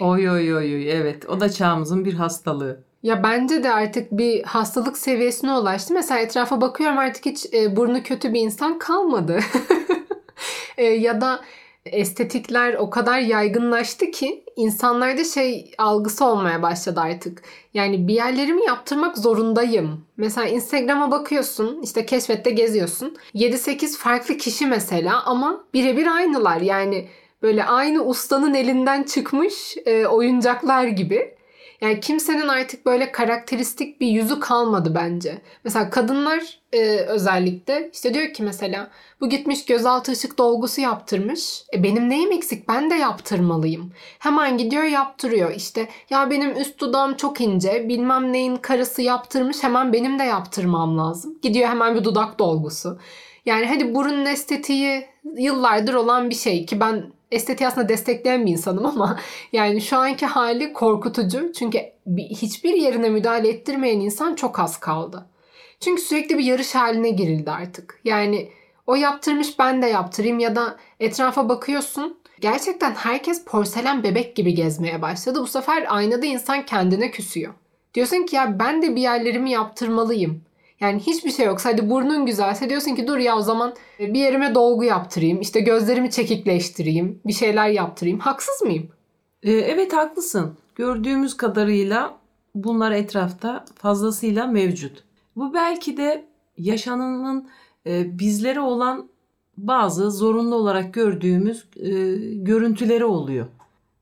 Oy 0.00 0.30
oy 0.30 0.54
oy 0.54 0.74
oy 0.74 0.92
evet 0.92 1.28
o 1.28 1.40
da 1.40 1.50
çağımızın 1.50 2.04
bir 2.04 2.14
hastalığı. 2.14 2.80
Ya 3.02 3.22
bence 3.22 3.62
de 3.64 3.72
artık 3.72 4.12
bir 4.12 4.42
hastalık 4.42 4.98
seviyesine 4.98 5.52
ulaştı. 5.52 5.94
Mesela 5.94 6.20
etrafa 6.20 6.60
bakıyorum 6.60 6.98
artık 6.98 7.26
hiç 7.26 7.46
e, 7.52 7.76
burnu 7.76 8.02
kötü 8.02 8.34
bir 8.34 8.40
insan 8.40 8.78
kalmadı. 8.78 9.38
E, 10.76 10.84
ya 10.84 11.20
da 11.20 11.40
estetikler 11.92 12.74
o 12.74 12.90
kadar 12.90 13.18
yaygınlaştı 13.18 14.10
ki 14.10 14.44
insanlarda 14.56 15.24
şey 15.24 15.74
algısı 15.78 16.24
olmaya 16.24 16.62
başladı 16.62 17.00
artık. 17.00 17.42
Yani 17.74 18.08
bir 18.08 18.14
yerlerimi 18.14 18.64
yaptırmak 18.64 19.18
zorundayım. 19.18 20.04
Mesela 20.16 20.46
Instagram'a 20.46 21.10
bakıyorsun, 21.10 21.80
işte 21.82 22.06
keşfette 22.06 22.50
geziyorsun. 22.50 23.16
7-8 23.34 23.98
farklı 23.98 24.36
kişi 24.36 24.66
mesela 24.66 25.22
ama 25.24 25.64
birebir 25.74 26.06
aynılar. 26.06 26.60
Yani 26.60 27.08
böyle 27.42 27.64
aynı 27.64 28.04
ustanın 28.04 28.54
elinden 28.54 29.02
çıkmış 29.02 29.76
e, 29.86 30.06
oyuncaklar 30.06 30.84
gibi. 30.84 31.35
Yani 31.80 32.00
kimsenin 32.00 32.48
artık 32.48 32.86
böyle 32.86 33.12
karakteristik 33.12 34.00
bir 34.00 34.06
yüzü 34.06 34.40
kalmadı 34.40 34.94
bence. 34.94 35.38
Mesela 35.64 35.90
kadınlar 35.90 36.58
e, 36.72 36.96
özellikle 36.96 37.90
işte 37.92 38.14
diyor 38.14 38.32
ki 38.32 38.42
mesela 38.42 38.90
bu 39.20 39.28
gitmiş 39.28 39.64
gözaltı 39.64 40.12
ışık 40.12 40.38
dolgusu 40.38 40.80
yaptırmış. 40.80 41.62
E, 41.74 41.82
benim 41.82 42.10
neyim 42.10 42.32
eksik 42.32 42.68
ben 42.68 42.90
de 42.90 42.94
yaptırmalıyım. 42.94 43.92
Hemen 44.18 44.58
gidiyor 44.58 44.84
yaptırıyor. 44.84 45.54
İşte 45.54 45.88
ya 46.10 46.30
benim 46.30 46.56
üst 46.56 46.80
dudağım 46.80 47.16
çok 47.16 47.40
ince 47.40 47.88
bilmem 47.88 48.32
neyin 48.32 48.56
karısı 48.56 49.02
yaptırmış 49.02 49.62
hemen 49.62 49.92
benim 49.92 50.18
de 50.18 50.22
yaptırmam 50.22 50.98
lazım. 50.98 51.38
Gidiyor 51.42 51.68
hemen 51.68 51.94
bir 51.94 52.04
dudak 52.04 52.38
dolgusu. 52.38 52.98
Yani 53.46 53.66
hadi 53.66 53.94
burun 53.94 54.26
estetiği 54.26 55.06
yıllardır 55.36 55.94
olan 55.94 56.30
bir 56.30 56.34
şey 56.34 56.66
ki 56.66 56.80
ben 56.80 57.12
estetiği 57.30 57.68
aslında 57.68 57.88
destekleyen 57.88 58.46
bir 58.46 58.50
insanım 58.50 58.86
ama 58.86 59.20
yani 59.52 59.80
şu 59.80 59.96
anki 59.96 60.26
hali 60.26 60.72
korkutucu. 60.72 61.52
Çünkü 61.52 61.78
bir, 62.06 62.24
hiçbir 62.24 62.74
yerine 62.74 63.08
müdahale 63.08 63.48
ettirmeyen 63.48 64.00
insan 64.00 64.34
çok 64.34 64.60
az 64.60 64.80
kaldı. 64.80 65.26
Çünkü 65.80 66.02
sürekli 66.02 66.38
bir 66.38 66.44
yarış 66.44 66.74
haline 66.74 67.10
girildi 67.10 67.50
artık. 67.50 68.00
Yani 68.04 68.48
o 68.86 68.94
yaptırmış 68.94 69.58
ben 69.58 69.82
de 69.82 69.86
yaptırayım 69.86 70.38
ya 70.38 70.56
da 70.56 70.76
etrafa 71.00 71.48
bakıyorsun. 71.48 72.18
Gerçekten 72.40 72.94
herkes 72.94 73.44
porselen 73.44 74.02
bebek 74.02 74.36
gibi 74.36 74.54
gezmeye 74.54 75.02
başladı. 75.02 75.40
Bu 75.40 75.46
sefer 75.46 75.86
aynada 75.88 76.26
insan 76.26 76.66
kendine 76.66 77.10
küsüyor. 77.10 77.54
Diyorsun 77.94 78.26
ki 78.26 78.36
ya 78.36 78.58
ben 78.58 78.82
de 78.82 78.96
bir 78.96 79.00
yerlerimi 79.00 79.50
yaptırmalıyım. 79.50 80.42
Yani 80.80 81.00
hiçbir 81.00 81.30
şey 81.30 81.46
yoksa 81.46 81.70
hadi 81.70 81.90
burnun 81.90 82.26
güzelse 82.26 82.70
diyorsun 82.70 82.94
ki 82.94 83.06
dur 83.06 83.18
ya 83.18 83.36
o 83.36 83.42
zaman 83.42 83.74
bir 84.00 84.20
yerime 84.20 84.54
dolgu 84.54 84.84
yaptırayım. 84.84 85.40
işte 85.40 85.60
gözlerimi 85.60 86.10
çekikleştireyim. 86.10 87.20
Bir 87.26 87.32
şeyler 87.32 87.68
yaptırayım. 87.68 88.18
Haksız 88.18 88.62
mıyım? 88.62 88.88
Ee, 89.42 89.52
evet 89.52 89.92
haklısın. 89.92 90.56
Gördüğümüz 90.74 91.36
kadarıyla 91.36 92.18
bunlar 92.54 92.92
etrafta 92.92 93.64
fazlasıyla 93.74 94.46
mevcut. 94.46 95.04
Bu 95.36 95.54
belki 95.54 95.96
de 95.96 96.24
yaşananın 96.58 97.48
e, 97.86 98.18
bizlere 98.18 98.60
olan 98.60 99.08
bazı 99.56 100.10
zorunlu 100.10 100.54
olarak 100.54 100.94
gördüğümüz 100.94 101.66
e, 101.76 101.90
görüntüleri 102.34 103.04
oluyor. 103.04 103.46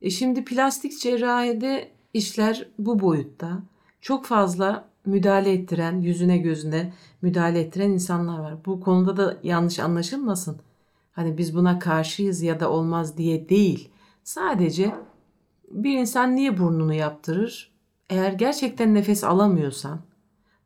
E 0.03 0.11
şimdi 0.11 0.45
plastik 0.45 1.01
cerrahide 1.01 1.89
işler 2.15 2.69
bu 2.79 3.01
boyutta. 3.01 3.63
Çok 4.01 4.25
fazla 4.25 4.85
müdahale 5.07 5.53
ettiren, 5.53 6.01
yüzüne 6.01 6.38
gözüne 6.38 6.93
müdahale 7.23 7.61
ettiren 7.61 7.90
insanlar 7.90 8.38
var. 8.38 8.64
Bu 8.67 8.81
konuda 8.81 9.17
da 9.17 9.37
yanlış 9.43 9.79
anlaşılmasın. 9.79 10.57
Hani 11.12 11.38
biz 11.38 11.57
buna 11.57 11.79
karşıyız 11.79 12.43
ya 12.43 12.61
da 12.61 12.71
olmaz 12.71 13.17
diye 13.17 13.49
değil. 13.49 13.90
Sadece 14.25 14.95
bir 15.71 15.99
insan 15.99 16.37
niye 16.37 16.59
burnunu 16.59 16.95
yaptırır? 16.95 17.75
Eğer 18.11 18.33
gerçekten 18.33 18.95
nefes 18.95 19.25
alamıyorsan, 19.25 20.01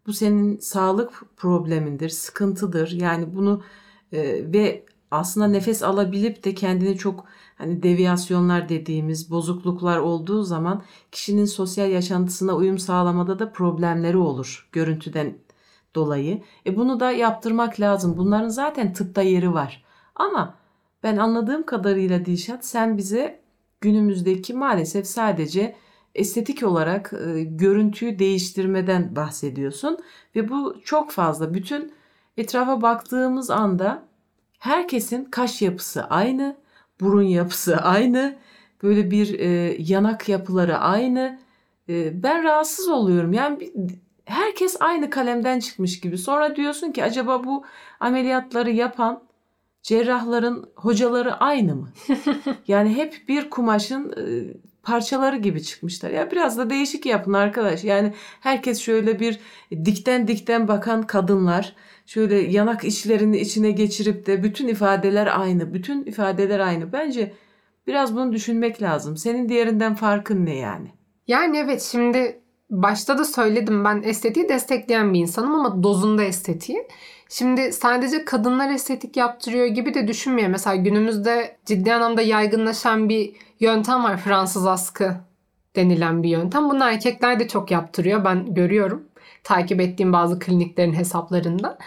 bu 0.07 0.13
senin 0.13 0.59
sağlık 0.59 1.23
problemindir, 1.37 2.09
sıkıntıdır. 2.09 2.91
Yani 2.91 3.35
bunu 3.35 3.63
e, 4.13 4.53
ve 4.53 4.85
aslında 5.11 5.47
nefes 5.47 5.83
alabilip 5.83 6.45
de 6.45 6.55
kendini 6.55 6.99
çok 6.99 7.25
hani 7.59 7.83
deviyasyonlar 7.83 8.69
dediğimiz 8.69 9.31
bozukluklar 9.31 9.99
olduğu 9.99 10.43
zaman 10.43 10.83
kişinin 11.13 11.45
sosyal 11.45 11.91
yaşantısına 11.91 12.57
uyum 12.57 12.79
sağlamada 12.79 13.39
da 13.39 13.53
problemleri 13.53 14.17
olur 14.17 14.69
görüntüden 14.73 15.39
dolayı. 15.95 16.43
E 16.67 16.77
bunu 16.77 17.01
da 17.01 17.11
yaptırmak 17.11 17.81
lazım. 17.81 18.17
Bunların 18.17 18.49
zaten 18.49 18.93
tıpta 18.93 19.23
yeri 19.23 19.55
var. 19.55 19.85
Ama 20.15 20.55
ben 21.03 21.17
anladığım 21.17 21.67
kadarıyla 21.67 22.25
Dilşat 22.25 22.67
sen 22.67 22.97
bize 22.99 23.41
günümüzdeki 23.81 24.55
maalesef 24.55 25.07
sadece 25.07 25.77
estetik 26.15 26.63
olarak 26.63 27.13
e, 27.13 27.43
görüntüyü 27.43 28.19
değiştirmeden 28.19 29.17
bahsediyorsun 29.17 29.99
ve 30.37 30.49
bu 30.49 30.77
çok 30.85 31.11
fazla. 31.11 31.55
Bütün 31.55 31.93
etrafa 32.37 32.83
baktığımız 32.83 33.51
anda 33.51 34.03
herkesin 34.59 35.25
kaş 35.25 35.63
yapısı 35.63 36.05
aynı, 36.05 36.57
burun 37.01 37.23
yapısı 37.23 37.77
aynı, 37.83 38.37
böyle 38.83 39.11
bir 39.11 39.39
e, 39.39 39.77
yanak 39.79 40.29
yapıları 40.29 40.79
aynı. 40.79 41.39
E, 41.89 42.23
ben 42.23 42.45
rahatsız 42.45 42.89
oluyorum. 42.89 43.33
Yani 43.33 43.61
bir, 43.61 43.73
herkes 44.25 44.77
aynı 44.81 45.11
kalemden 45.11 45.61
çıkmış 45.61 46.01
gibi. 46.01 46.19
Sonra 46.19 46.57
diyorsun 46.57 46.93
ki 46.93 47.05
acaba 47.05 47.45
bu 47.45 47.65
ameliyatları 48.01 48.71
yapan 48.71 49.23
cerrahların 49.83 50.71
hocaları 50.77 51.35
aynı 51.37 51.75
mı? 51.77 51.89
yani 52.69 52.97
hep 52.97 53.25
bir 53.29 53.51
kumaşın 53.51 54.13
e, 54.13 54.25
parçaları 54.83 55.37
gibi 55.37 55.63
çıkmışlar. 55.63 56.11
Ya 56.11 56.31
biraz 56.31 56.59
da 56.59 56.71
değişik 56.71 57.07
yapın 57.07 57.33
arkadaş. 57.33 57.85
Yani 57.85 58.13
herkes 58.41 58.81
şöyle 58.81 59.21
bir 59.21 59.41
dikten 59.85 60.29
dikten 60.29 60.69
bakan 60.69 61.03
kadınlar 61.03 61.75
şöyle 62.07 62.37
yanak 62.37 62.85
içlerini 62.85 63.39
içine 63.39 63.71
geçirip 63.71 64.27
de 64.27 64.43
bütün 64.43 64.69
ifadeler 64.69 65.41
aynı. 65.41 65.75
Bütün 65.75 66.05
ifadeler 66.05 66.61
aynı. 66.61 66.93
Bence 66.93 67.33
biraz 67.87 68.17
bunu 68.17 68.33
düşünmek 68.33 68.83
lazım. 68.83 69.17
Senin 69.17 69.49
diğerinden 69.49 69.95
farkın 69.95 70.47
ne 70.47 70.57
yani? 70.57 70.89
Yani 71.27 71.59
evet 71.59 71.83
şimdi 71.83 72.41
başta 72.71 73.19
da 73.19 73.25
söyledim 73.25 73.85
ben 73.85 74.03
estetiği 74.03 74.49
destekleyen 74.49 75.15
bir 75.15 75.19
insanım 75.19 75.55
ama 75.55 75.83
dozunda 75.83 76.25
estetiği. 76.25 76.89
Şimdi 77.29 77.73
sadece 77.73 78.25
kadınlar 78.25 78.71
estetik 78.71 79.17
yaptırıyor 79.17 79.67
gibi 79.67 79.95
de 79.95 80.09
düşünmüyor. 80.09 80.49
Mesela 80.49 80.77
günümüzde 80.77 81.57
ciddi 81.67 81.95
anlamda 81.95 82.23
yaygınlaşan 82.23 83.09
bir 83.09 83.33
yöntem 83.61 84.05
var 84.05 84.17
Fransız 84.17 84.67
askı 84.67 85.17
denilen 85.77 86.23
bir 86.23 86.29
yöntem. 86.29 86.71
Bunu 86.71 86.85
erkekler 86.85 87.41
de 87.41 87.49
çok 87.49 87.71
yaptırıyor 87.71 88.25
ben 88.25 88.55
görüyorum. 88.55 89.09
Takip 89.45 89.81
ettiğim 89.81 90.13
bazı 90.13 90.39
kliniklerin 90.39 90.93
hesaplarında. 90.93 91.79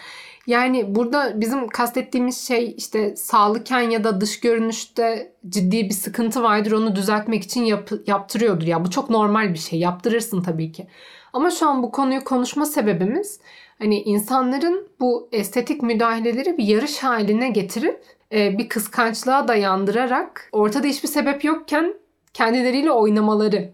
Yani 0.48 0.96
burada 0.96 1.42
bizim 1.42 1.68
kastettiğimiz 1.68 2.48
şey 2.48 2.74
işte 2.78 3.16
sağlıken 3.16 3.90
ya 3.90 4.04
da 4.04 4.22
dış 4.22 4.40
görünüşte 4.40 5.34
ciddi 5.50 5.86
bir 5.86 5.94
sıkıntı 5.94 6.44
vardır 6.44 6.72
onu 6.72 6.96
düzeltmek 6.96 7.44
için 7.44 7.64
yap, 7.64 7.90
yaptırıyordur. 8.08 8.68
Ya 8.68 8.86
bu 8.86 8.90
çok 8.90 9.10
normal 9.10 9.54
bir 9.54 9.60
şey 9.60 9.80
yaptırırsın 9.80 10.44
tabii 10.44 10.72
ki. 10.72 10.88
Ama 11.34 11.52
şu 11.52 11.68
an 11.70 11.84
bu 11.84 11.92
konuyu 11.92 12.24
konuşma 12.24 12.66
sebebimiz 12.66 13.40
hani 13.80 14.02
insanların 14.02 14.88
bu 15.00 15.30
estetik 15.32 15.84
müdahaleleri 15.84 16.58
bir 16.58 16.64
yarış 16.64 16.98
haline 16.98 17.50
getirip 17.50 18.04
bir 18.32 18.70
kıskançlığa 18.70 19.48
dayandırarak 19.48 20.50
ortada 20.52 20.88
hiçbir 20.88 21.08
sebep 21.08 21.44
yokken 21.44 21.94
kendileriyle 22.34 22.91
oynamaları. 22.91 23.72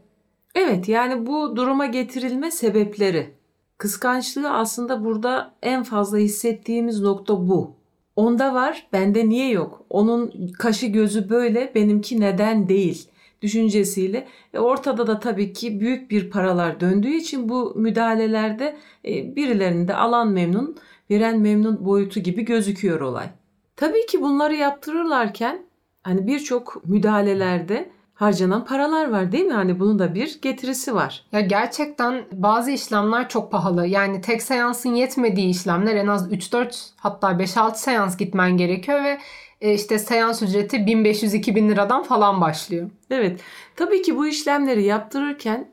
Evet 0.56 0.90
yani 0.90 1.26
bu 1.26 1.56
duruma 1.56 1.86
getirilme 1.86 2.52
sebepleri. 2.52 3.34
Kıskançlığı 3.78 4.54
aslında 4.54 5.06
burada 5.06 5.54
en 5.62 5.84
fazla 5.84 6.18
hissettiğimiz 6.18 7.02
nokta 7.02 7.48
bu. 7.48 7.76
Onda 8.16 8.54
var, 8.54 8.88
bende 8.94 9.30
niye 9.30 9.50
yok? 9.50 9.86
Onun 9.90 10.52
kaşı 10.60 10.88
gözü 10.88 11.30
böyle, 11.30 11.72
benimki 11.76 12.22
neden 12.22 12.70
değil? 12.70 13.10
düşüncesiyle 13.42 14.28
e 14.54 14.60
ortada 14.60 15.08
da 15.08 15.20
tabii 15.20 15.54
ki 15.54 15.80
büyük 15.80 16.12
bir 16.12 16.30
paralar 16.30 16.80
döndüğü 16.80 17.14
için 17.14 17.50
bu 17.50 17.74
müdahalelerde 17.76 18.78
e, 19.06 19.36
birilerinde 19.36 19.96
alan 19.96 20.32
memnun, 20.32 20.78
veren 21.10 21.40
memnun 21.40 21.86
boyutu 21.86 22.20
gibi 22.20 22.46
gözüküyor 22.46 23.02
olay. 23.02 23.30
Tabii 23.78 24.06
ki 24.06 24.22
bunları 24.22 24.56
yaptırırlarken 24.56 25.66
hani 26.04 26.28
birçok 26.28 26.86
müdahalelerde 26.86 27.90
harcanan 28.14 28.66
paralar 28.66 29.10
var 29.10 29.32
değil 29.32 29.46
mi? 29.46 29.54
Hani 29.54 29.80
bunun 29.80 30.00
da 30.00 30.16
bir 30.16 30.42
getirisi 30.42 30.96
var. 30.96 31.26
Ya 31.32 31.40
gerçekten 31.40 32.26
bazı 32.32 32.72
işlemler 32.72 33.30
çok 33.30 33.52
pahalı. 33.52 33.88
Yani 33.88 34.22
tek 34.22 34.42
seansın 34.42 34.94
yetmediği 34.94 35.50
işlemler 35.50 35.96
en 35.96 36.08
az 36.08 36.32
3-4 36.32 36.90
hatta 36.96 37.32
5-6 37.32 37.76
seans 37.76 38.18
gitmen 38.18 38.58
gerekiyor 38.58 39.04
ve 39.04 39.18
e, 39.62 39.74
işte 39.74 40.00
seans 40.00 40.42
ücreti 40.42 40.78
1500-2000 40.78 41.70
liradan 41.70 42.04
falan 42.04 42.42
başlıyor. 42.42 42.90
Evet. 43.10 43.40
Tabii 43.76 44.02
ki 44.02 44.18
bu 44.18 44.28
işlemleri 44.28 44.84
yaptırırken 44.84 45.72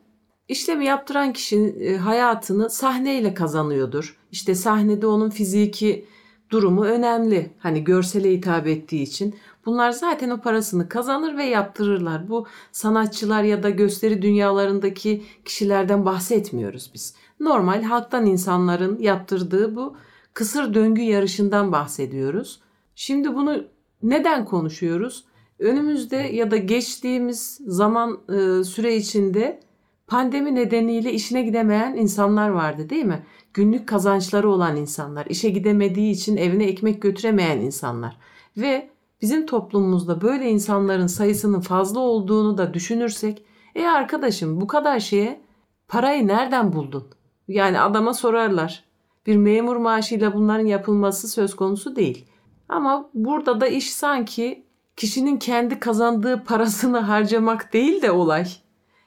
işlemi 0.49 0.85
yaptıran 0.85 1.33
kişinin 1.33 1.81
e, 1.81 1.97
hayatını 1.97 2.71
sahneyle 2.71 3.35
kazanıyordur. 3.35 4.17
İşte 4.33 4.55
sahnede 4.55 5.07
onun 5.07 5.31
fiziki 5.31 6.05
durumu 6.51 6.85
önemli. 6.85 7.51
Hani 7.59 7.85
görsele 7.85 8.33
hitap 8.33 8.67
ettiği 8.67 9.03
için. 9.03 9.35
Bunlar 9.67 9.91
zaten 9.91 10.31
o 10.31 10.41
parasını 10.41 10.89
kazanır 10.89 11.37
ve 11.37 11.45
yaptırırlar. 11.45 12.29
Bu 12.29 12.47
sanatçılar 12.73 13.43
ya 13.43 13.63
da 13.63 13.71
gösteri 13.71 14.23
dünyalarındaki 14.23 15.23
kişilerden 15.45 16.05
bahsetmiyoruz 16.05 16.91
biz. 16.95 17.15
Normal 17.41 17.83
halktan 17.83 18.27
insanların 18.27 18.99
yaptırdığı 18.99 19.77
bu 19.77 19.97
kısır 20.35 20.75
döngü 20.75 21.03
yarışından 21.03 21.73
bahsediyoruz. 21.73 22.61
Şimdi 22.95 23.35
bunu 23.35 23.65
neden 24.03 24.45
konuşuyoruz? 24.45 25.25
Önümüzde 25.59 26.17
ya 26.17 26.51
da 26.51 26.57
geçtiğimiz 26.57 27.61
zaman 27.67 28.21
e, 28.29 28.65
süre 28.65 28.97
içinde 28.97 29.61
pandemi 30.07 30.55
nedeniyle 30.55 31.13
işine 31.13 31.43
gidemeyen 31.43 31.95
insanlar 31.95 32.49
vardı 32.49 32.91
değil 32.91 33.05
mi? 33.05 33.27
Günlük 33.55 33.89
kazançları 33.89 34.51
olan 34.51 34.77
insanlar, 34.77 35.27
işe 35.27 35.51
gidemediği 35.51 36.13
için 36.13 36.37
evine 36.37 36.65
ekmek 36.65 37.03
götüremeyen 37.03 37.61
insanlar 37.61 38.17
ve 38.57 38.91
bizim 39.23 39.47
toplumumuzda 39.47 40.21
böyle 40.21 40.51
insanların 40.51 41.07
sayısının 41.07 41.61
fazla 41.61 42.01
olduğunu 42.01 42.59
da 42.59 42.75
düşünürsek, 42.75 43.45
e 43.75 43.87
arkadaşım 43.87 44.61
bu 44.61 44.67
kadar 44.67 45.01
şeye 45.01 45.41
parayı 45.89 46.27
nereden 46.27 46.73
buldun? 46.73 47.05
Yani 47.49 47.81
adama 47.81 48.15
sorarlar. 48.15 48.85
Bir 49.27 49.37
memur 49.37 49.77
maaşıyla 49.77 50.35
bunların 50.35 50.67
yapılması 50.67 51.29
söz 51.29 51.57
konusu 51.57 51.97
değil. 51.97 52.27
Ama 52.69 53.11
burada 53.15 53.61
da 53.61 53.67
iş 53.67 53.93
sanki 53.93 54.65
kişinin 54.97 55.37
kendi 55.37 55.81
kazandığı 55.81 56.45
parasını 56.45 56.99
harcamak 56.99 57.73
değil 57.73 58.03
de 58.03 58.11
olay 58.11 58.47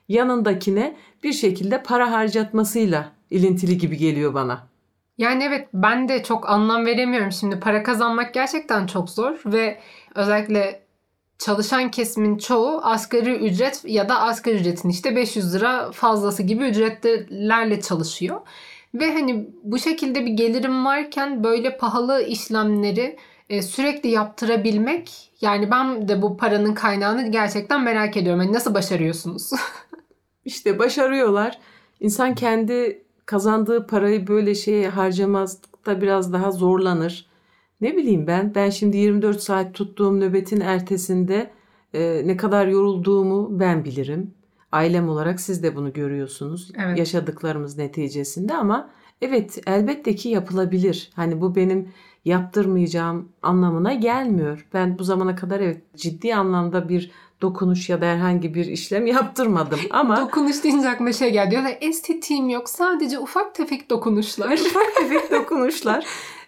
yanındakine 0.07 0.95
bir 1.23 1.33
şekilde 1.33 1.83
para 1.83 2.11
harcatmasıyla 2.11 3.11
ilintili 3.29 3.77
gibi 3.77 3.97
geliyor 3.97 4.33
bana. 4.33 4.67
Yani 5.17 5.43
evet 5.43 5.67
ben 5.73 6.09
de 6.09 6.23
çok 6.23 6.49
anlam 6.49 6.85
veremiyorum 6.85 7.31
şimdi. 7.31 7.59
Para 7.59 7.83
kazanmak 7.83 8.33
gerçekten 8.33 8.87
çok 8.87 9.09
zor 9.09 9.41
ve 9.45 9.79
özellikle 10.15 10.87
çalışan 11.39 11.91
kesimin 11.91 12.37
çoğu 12.37 12.81
asgari 12.83 13.35
ücret 13.35 13.81
ya 13.85 14.09
da 14.09 14.21
asgari 14.21 14.55
ücretin 14.55 14.89
işte 14.89 15.15
500 15.15 15.55
lira 15.55 15.91
fazlası 15.91 16.43
gibi 16.43 16.63
ücretlerle 16.63 17.81
çalışıyor. 17.81 18.41
Ve 18.93 19.13
hani 19.13 19.49
bu 19.63 19.79
şekilde 19.79 20.25
bir 20.25 20.31
gelirim 20.31 20.85
varken 20.85 21.43
böyle 21.43 21.77
pahalı 21.77 22.23
işlemleri 22.23 23.17
e, 23.49 23.61
sürekli 23.61 24.09
yaptırabilmek 24.09 25.31
yani 25.41 25.71
ben 25.71 26.07
de 26.07 26.21
bu 26.21 26.37
paranın 26.37 26.73
kaynağını 26.73 27.31
gerçekten 27.31 27.83
merak 27.83 28.17
ediyorum. 28.17 28.41
Yani 28.41 28.53
nasıl 28.53 28.73
başarıyorsunuz? 28.73 29.51
İşte 30.47 30.79
başarıyorlar. 30.79 31.59
İnsan 31.99 32.35
kendi 32.35 33.03
kazandığı 33.25 33.87
parayı 33.87 34.27
böyle 34.27 34.55
şeye 34.55 34.89
harcamazda 34.89 36.01
biraz 36.01 36.33
daha 36.33 36.51
zorlanır. 36.51 37.27
Ne 37.81 37.97
bileyim 37.97 38.27
ben, 38.27 38.55
ben 38.55 38.69
şimdi 38.69 38.97
24 38.97 39.41
saat 39.41 39.73
tuttuğum 39.73 40.19
nöbetin 40.19 40.61
ertesinde 40.61 41.51
e, 41.93 42.21
ne 42.25 42.37
kadar 42.37 42.67
yorulduğumu 42.67 43.59
ben 43.59 43.85
bilirim. 43.85 44.33
Ailem 44.71 45.09
olarak 45.09 45.39
siz 45.39 45.63
de 45.63 45.75
bunu 45.75 45.93
görüyorsunuz. 45.93 46.71
Evet. 46.85 46.97
Yaşadıklarımız 46.97 47.77
neticesinde 47.77 48.53
ama 48.53 48.89
evet 49.21 49.61
elbette 49.67 50.15
ki 50.15 50.29
yapılabilir. 50.29 51.11
Hani 51.15 51.41
bu 51.41 51.55
benim 51.55 51.89
yaptırmayacağım 52.25 53.29
anlamına 53.41 53.93
gelmiyor. 53.93 54.67
Ben 54.73 54.99
bu 54.99 55.03
zamana 55.03 55.35
kadar 55.35 55.59
evet 55.59 55.81
ciddi 55.95 56.35
anlamda 56.35 56.89
bir 56.89 57.11
dokunuş 57.41 57.89
ya 57.89 58.01
da 58.01 58.05
herhangi 58.05 58.53
bir 58.53 58.65
işlem 58.65 59.07
yaptırmadım 59.07 59.79
ama 59.89 60.21
dokunuş 60.21 60.63
deyince 60.63 60.89
aklıma 60.89 61.13
şey 61.13 61.31
geldi. 61.31 61.51
Diyorlar 61.51 61.77
estetiğim 61.81 62.49
yok 62.49 62.69
sadece 62.69 63.19
ufak 63.19 63.55
tefek 63.55 63.89
dokunuşlar. 63.89 64.51
ufak 64.67 64.95
tefek 64.95 65.31
dokunuşlar. 65.31 66.05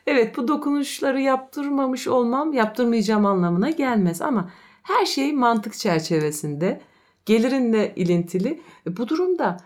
Evet 0.07 0.37
bu 0.37 0.47
dokunuşları 0.47 1.21
yaptırmamış 1.21 2.07
olmam 2.07 2.53
yaptırmayacağım 2.53 3.25
anlamına 3.25 3.69
gelmez 3.69 4.21
ama 4.21 4.49
her 4.83 5.05
şey 5.05 5.33
mantık 5.33 5.73
çerçevesinde 5.73 6.81
gelirinle 7.25 7.93
ilintili. 7.95 8.61
E, 8.87 8.97
bu 8.97 9.07
durumda 9.07 9.57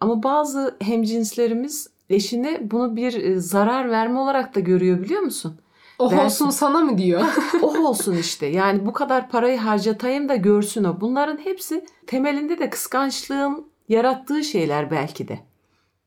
ama 0.00 0.22
bazı 0.22 0.76
hemcinslerimiz 0.80 1.90
eşine 2.10 2.70
bunu 2.70 2.96
bir 2.96 3.24
e, 3.24 3.40
zarar 3.40 3.90
verme 3.90 4.18
olarak 4.18 4.54
da 4.54 4.60
görüyor 4.60 5.02
biliyor 5.02 5.22
musun? 5.22 5.60
Oh 6.00 6.12
Versin. 6.12 6.24
olsun 6.24 6.50
sana 6.50 6.80
mı 6.80 6.98
diyor? 6.98 7.24
oh 7.62 7.84
olsun 7.84 8.16
işte. 8.16 8.46
Yani 8.46 8.86
bu 8.86 8.92
kadar 8.92 9.28
parayı 9.28 9.58
harcatayım 9.58 10.28
da 10.28 10.36
görsün 10.36 10.84
o. 10.84 11.00
Bunların 11.00 11.36
hepsi 11.36 11.84
temelinde 12.06 12.58
de 12.58 12.70
kıskançlığın 12.70 13.66
yarattığı 13.88 14.44
şeyler 14.44 14.90
belki 14.90 15.28
de. 15.28 15.38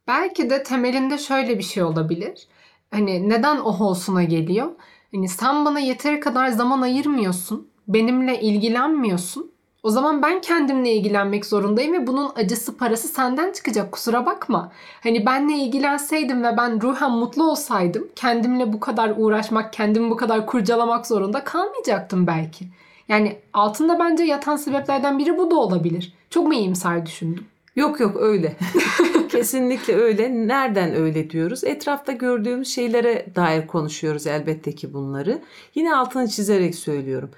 Belki 0.08 0.50
de 0.50 0.64
temelinde 0.64 1.18
şöyle 1.18 1.58
bir 1.58 1.64
şey 1.64 1.84
olabilir. 1.84 2.48
Hani 2.92 3.30
neden 3.30 3.58
oh 3.58 3.82
olsuna 3.82 4.24
geliyor? 4.24 4.72
Hani 5.14 5.30
sen 5.30 5.66
bana 5.66 5.80
yeteri 5.80 6.20
kadar 6.20 6.48
zaman 6.48 6.82
ayırmıyorsun. 6.82 7.68
Benimle 7.88 8.42
ilgilenmiyorsun. 8.42 9.52
O 9.84 9.90
zaman 9.90 10.22
ben 10.22 10.42
kendimle 10.42 10.94
ilgilenmek 10.94 11.46
zorundayım 11.46 11.94
ve 11.94 12.08
bunun 12.08 12.32
acısı 12.36 12.78
parası 12.78 13.08
senden 13.08 13.52
çıkacak 13.52 13.92
kusura 13.92 14.26
bakma. 14.26 14.72
Hani 15.04 15.26
benle 15.26 15.54
ilgilenseydim 15.54 16.44
ve 16.44 16.58
ben 16.58 16.82
ruhen 16.82 17.12
mutlu 17.12 17.52
olsaydım 17.52 18.08
kendimle 18.16 18.74
bu 18.74 18.80
kadar 18.80 19.14
uğraşmak, 19.18 19.74
kendimi 19.74 20.10
bu 20.10 20.16
kadar 20.16 20.46
kurcalamak 20.46 21.08
zorunda 21.08 21.44
kalmayacaktım 21.44 22.28
belki. 22.28 22.66
Yani 23.08 23.38
altında 23.54 24.00
bence 24.00 24.24
yatan 24.24 24.56
sebeplerden 24.56 25.20
biri 25.20 25.38
bu 25.38 25.52
da 25.52 25.56
olabilir. 25.56 26.14
Çok 26.30 26.48
mu 26.48 26.54
iyimser 26.54 27.06
düşündüm? 27.06 27.46
Yok 27.76 28.00
yok 28.00 28.18
öyle. 28.20 28.56
Kesinlikle 29.30 29.96
öyle. 29.96 30.48
Nereden 30.48 30.96
öyle 30.96 31.30
diyoruz? 31.30 31.64
Etrafta 31.64 32.12
gördüğümüz 32.12 32.76
şeylere 32.76 33.26
dair 33.36 33.68
konuşuyoruz 33.68 34.28
elbette 34.28 34.76
ki 34.76 34.94
bunları. 34.94 35.42
Yine 35.76 35.96
altını 35.96 36.28
çizerek 36.28 36.76
söylüyorum 36.76 37.30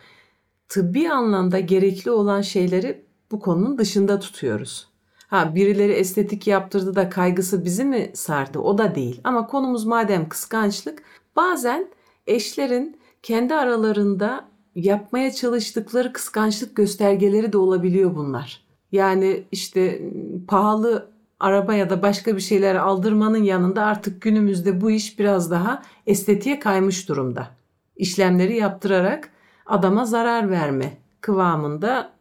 tıbbi 0.69 1.10
anlamda 1.10 1.60
gerekli 1.60 2.12
olan 2.12 2.42
şeyleri 2.42 3.06
bu 3.31 3.39
konunun 3.39 3.77
dışında 3.77 4.19
tutuyoruz. 4.19 4.87
Ha 5.27 5.56
birileri 5.56 5.92
estetik 5.92 6.48
yaptırdı 6.48 6.96
da 6.96 7.10
kaygısı 7.10 7.65
bizi 7.65 7.83
mi 7.83 8.12
sardı? 8.13 8.60
O 8.60 8.77
da 8.77 8.96
değil. 8.96 9.21
Ama 9.23 9.48
konumuz 9.48 9.85
madem 9.85 10.29
kıskançlık, 10.29 11.04
bazen 11.35 11.87
eşlerin 12.27 12.98
kendi 13.23 13.56
aralarında 13.56 14.46
yapmaya 14.75 15.31
çalıştıkları 15.31 16.13
kıskançlık 16.13 16.75
göstergeleri 16.75 17.54
de 17.54 17.58
olabiliyor 17.58 18.15
bunlar. 18.15 18.65
Yani 18.92 19.44
işte 19.52 20.12
pahalı 20.48 21.10
araba 21.39 21.73
ya 21.73 21.89
da 21.89 22.02
başka 22.02 22.35
bir 22.35 22.42
şeyler 22.42 22.75
aldırmanın 22.75 23.44
yanında 23.44 23.83
artık 23.83 24.21
günümüzde 24.21 24.81
bu 24.81 24.92
iş 24.92 25.19
biraz 25.19 25.52
daha 25.52 25.81
estetiğe 26.08 26.60
kaymış 26.60 27.10
durumda. 27.10 27.48
İşlemleri 27.96 28.58
yaptırarak 28.58 29.29
adama 29.65 30.05
zarar 30.05 30.49
verme 30.49 30.97
kıvamında 31.21 32.11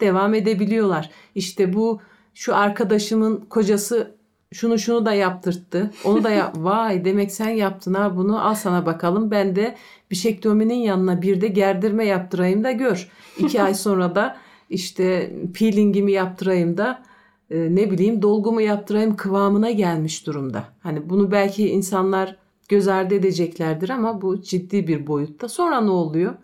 devam 0.00 0.34
edebiliyorlar. 0.34 1.10
İşte 1.34 1.72
bu 1.72 2.00
şu 2.34 2.56
arkadaşımın 2.56 3.36
kocası 3.36 4.14
şunu 4.52 4.78
şunu 4.78 5.06
da 5.06 5.14
yaptırttı. 5.14 5.90
Onu 6.04 6.24
da 6.24 6.30
yap. 6.30 6.54
Vay 6.58 7.04
demek 7.04 7.32
sen 7.32 7.48
yaptın 7.48 7.94
ha 7.94 8.16
bunu 8.16 8.46
al 8.46 8.54
sana 8.54 8.86
bakalım. 8.86 9.30
Ben 9.30 9.56
de 9.56 9.74
bişektominin 10.10 10.74
yanına 10.74 11.22
bir 11.22 11.40
de 11.40 11.48
gerdirme 11.48 12.06
yaptırayım 12.06 12.64
da 12.64 12.72
gör. 12.72 13.08
İki 13.38 13.62
ay 13.62 13.74
sonra 13.84 14.14
da 14.14 14.36
işte 14.70 15.36
peelingimi 15.54 16.12
yaptırayım 16.12 16.76
da 16.76 17.02
e, 17.50 17.74
ne 17.74 17.90
bileyim 17.90 18.22
dolgumu 18.22 18.60
yaptırayım 18.60 19.16
kıvamına 19.16 19.70
gelmiş 19.70 20.26
durumda. 20.26 20.64
Hani 20.80 21.10
bunu 21.10 21.30
belki 21.30 21.68
insanlar 21.68 22.36
göz 22.68 22.88
ardı 22.88 23.14
edeceklerdir 23.14 23.88
ama 23.88 24.22
bu 24.22 24.42
ciddi 24.42 24.88
bir 24.88 25.06
boyutta. 25.06 25.48
Sonra 25.48 25.80
ne 25.80 25.90
oluyor? 25.90 26.34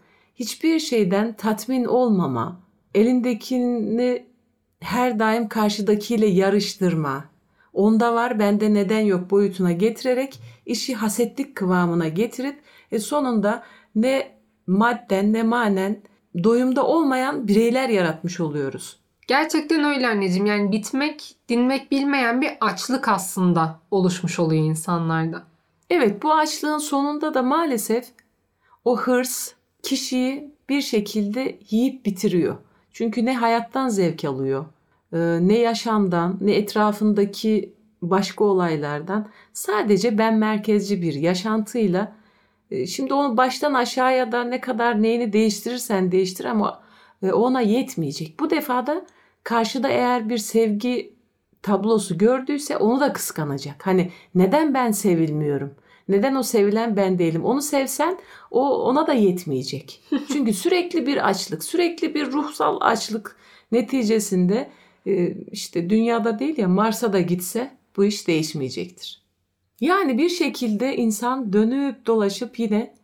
Hiçbir 0.41 0.79
şeyden 0.79 1.33
tatmin 1.33 1.85
olmama, 1.85 2.61
elindekini 2.95 4.27
her 4.81 5.19
daim 5.19 5.49
karşıdakiyle 5.49 6.27
yarıştırma, 6.27 7.25
onda 7.73 8.15
var 8.15 8.39
bende 8.39 8.75
neden 8.75 9.01
yok 9.01 9.31
boyutuna 9.31 9.73
getirerek 9.73 10.41
işi 10.67 10.95
hasetlik 10.95 11.57
kıvamına 11.57 12.09
getirip 12.09 12.61
e 12.93 12.99
sonunda 12.99 13.63
ne 13.95 14.33
madden 14.67 15.33
ne 15.33 15.43
manen 15.43 16.03
doyumda 16.45 16.87
olmayan 16.87 17.49
bireyler 17.49 17.89
yaratmış 17.89 18.41
oluyoruz. 18.41 19.01
Gerçekten 19.27 19.85
öyle 19.85 20.09
anneciğim. 20.09 20.47
Yani 20.47 20.73
bitmek, 20.73 21.37
dinmek 21.49 21.91
bilmeyen 21.91 22.41
bir 22.41 22.51
açlık 22.61 23.09
aslında 23.09 23.81
oluşmuş 23.91 24.39
oluyor 24.39 24.65
insanlarda. 24.65 25.43
Evet 25.91 26.23
bu 26.23 26.35
açlığın 26.35 26.79
sonunda 26.79 27.35
da 27.35 27.43
maalesef 27.43 28.05
o 28.85 28.97
hırs 28.97 29.60
kişiyi 29.83 30.55
bir 30.69 30.81
şekilde 30.81 31.59
yiyip 31.71 32.07
bitiriyor. 32.07 32.57
Çünkü 32.93 33.25
ne 33.25 33.37
hayattan 33.37 33.89
zevk 33.89 34.25
alıyor, 34.25 34.65
e, 35.13 35.19
ne 35.41 35.59
yaşamdan, 35.59 36.39
ne 36.41 36.55
etrafındaki 36.55 37.75
başka 38.03 38.45
olaylardan 38.45 39.29
sadece 39.53 40.19
ben 40.19 40.35
merkezci 40.35 41.03
bir 41.03 41.15
yaşantıyla 41.15 42.13
e, 42.71 42.87
şimdi 42.87 43.15
onu 43.15 43.37
baştan 43.37 43.75
aşağıya 43.75 44.33
da 44.33 44.45
ne 44.45 44.61
kadar 44.61 45.03
neyini 45.03 45.33
değiştirirsen 45.33 46.13
değiştir 46.13 46.45
ama 46.45 46.83
e, 47.23 47.33
ona 47.33 47.61
yetmeyecek. 47.61 48.41
Bu 48.41 48.51
defada 48.51 49.07
karşıda 49.45 49.89
eğer 49.89 50.29
bir 50.29 50.39
sevgi 50.39 51.15
tablosu 51.63 52.19
gördüyse 52.19 52.77
onu 52.77 53.01
da 53.01 53.13
kıskanacak. 53.13 53.87
Hani 53.87 54.11
neden 54.35 54.75
ben 54.75 54.91
sevilmiyorum? 54.91 55.75
Neden 56.11 56.35
o 56.35 56.43
sevilen 56.43 56.97
ben 56.97 57.19
değilim? 57.19 57.45
Onu 57.45 57.63
sevsen 57.63 58.19
o 58.51 58.85
ona 58.85 59.07
da 59.07 59.13
yetmeyecek. 59.13 60.03
Çünkü 60.33 60.53
sürekli 60.53 61.07
bir 61.07 61.29
açlık, 61.29 61.65
sürekli 61.65 62.15
bir 62.15 62.33
ruhsal 62.33 62.79
açlık 62.81 63.37
neticesinde 63.73 64.71
e, 65.07 65.35
işte 65.53 65.91
dünyada 65.91 66.39
değil 66.39 66.59
ya 66.59 66.69
Mars'a 66.69 67.13
da 67.13 67.21
gitse 67.21 67.71
bu 67.97 68.05
iş 68.05 68.29
değişmeyecektir. 68.29 69.23
Yani 69.81 70.19
bir 70.19 70.29
şekilde 70.29 70.97
insan 70.97 71.53
dönüp 71.53 72.07
dolaşıp 72.07 72.59
yine 72.59 72.95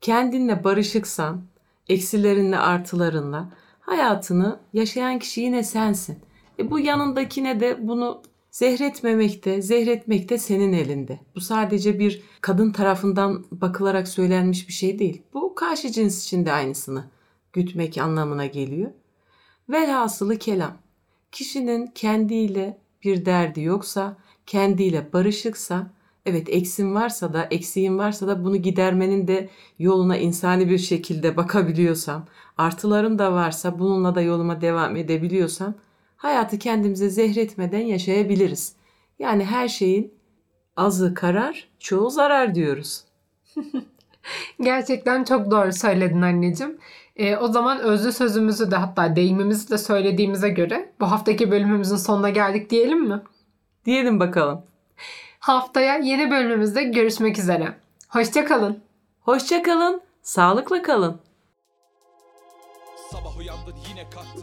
kendinle 0.00 0.64
barışıksan, 0.64 1.42
eksilerinle 1.88 2.58
artılarınla 2.58 3.52
hayatını 3.80 4.60
yaşayan 4.72 5.18
kişi 5.18 5.40
yine 5.40 5.62
sensin. 5.62 6.18
E 6.58 6.70
bu 6.70 6.78
yanındakine 6.80 7.60
de 7.60 7.88
bunu 7.88 8.22
zehretmemekte, 8.56 9.62
zehretmekte 9.62 10.38
senin 10.38 10.72
elinde. 10.72 11.20
Bu 11.34 11.40
sadece 11.40 11.98
bir 11.98 12.22
kadın 12.40 12.72
tarafından 12.72 13.44
bakılarak 13.50 14.08
söylenmiş 14.08 14.68
bir 14.68 14.72
şey 14.72 14.98
değil. 14.98 15.22
Bu 15.34 15.54
karşı 15.54 15.92
cins 15.92 16.24
için 16.24 16.46
de 16.46 16.52
aynısını 16.52 17.04
gütmek 17.52 17.98
anlamına 17.98 18.46
geliyor. 18.46 18.90
Velhasılı 19.68 20.38
kelam. 20.38 20.76
Kişinin 21.32 21.86
kendiyle 21.86 22.78
bir 23.04 23.26
derdi 23.26 23.62
yoksa, 23.62 24.16
kendiyle 24.46 25.12
barışıksa, 25.12 25.90
evet 26.26 26.48
eksim 26.48 26.94
varsa 26.94 27.32
da, 27.32 27.48
eksiğim 27.50 27.98
varsa 27.98 28.28
da 28.28 28.44
bunu 28.44 28.56
gidermenin 28.56 29.28
de 29.28 29.48
yoluna 29.78 30.16
insani 30.16 30.70
bir 30.70 30.78
şekilde 30.78 31.36
bakabiliyorsam, 31.36 32.26
artılarım 32.58 33.18
da 33.18 33.32
varsa 33.32 33.78
bununla 33.78 34.14
da 34.14 34.20
yoluma 34.20 34.60
devam 34.60 34.96
edebiliyorsam 34.96 35.74
hayatı 36.16 36.58
kendimize 36.58 37.08
zehretmeden 37.10 37.80
yaşayabiliriz. 37.80 38.76
Yani 39.18 39.44
her 39.44 39.68
şeyin 39.68 40.14
azı 40.76 41.14
karar, 41.14 41.68
çoğu 41.78 42.10
zarar 42.10 42.54
diyoruz. 42.54 43.04
Gerçekten 44.60 45.24
çok 45.24 45.50
doğru 45.50 45.72
söyledin 45.72 46.22
anneciğim. 46.22 46.78
E, 47.16 47.36
o 47.36 47.48
zaman 47.48 47.78
özlü 47.78 48.12
sözümüzü 48.12 48.70
de 48.70 48.76
hatta 48.76 49.16
deyimimizi 49.16 49.70
de 49.70 49.78
söylediğimize 49.78 50.48
göre 50.48 50.92
bu 51.00 51.10
haftaki 51.10 51.50
bölümümüzün 51.50 51.96
sonuna 51.96 52.30
geldik 52.30 52.70
diyelim 52.70 53.08
mi? 53.08 53.20
Diyelim 53.84 54.20
bakalım. 54.20 54.62
Haftaya 55.38 55.96
yeni 55.96 56.30
bölümümüzde 56.30 56.82
görüşmek 56.82 57.38
üzere. 57.38 57.74
Hoşçakalın. 58.08 58.82
Hoşçakalın, 59.20 60.00
sağlıkla 60.22 60.82
kalın. 60.82 61.25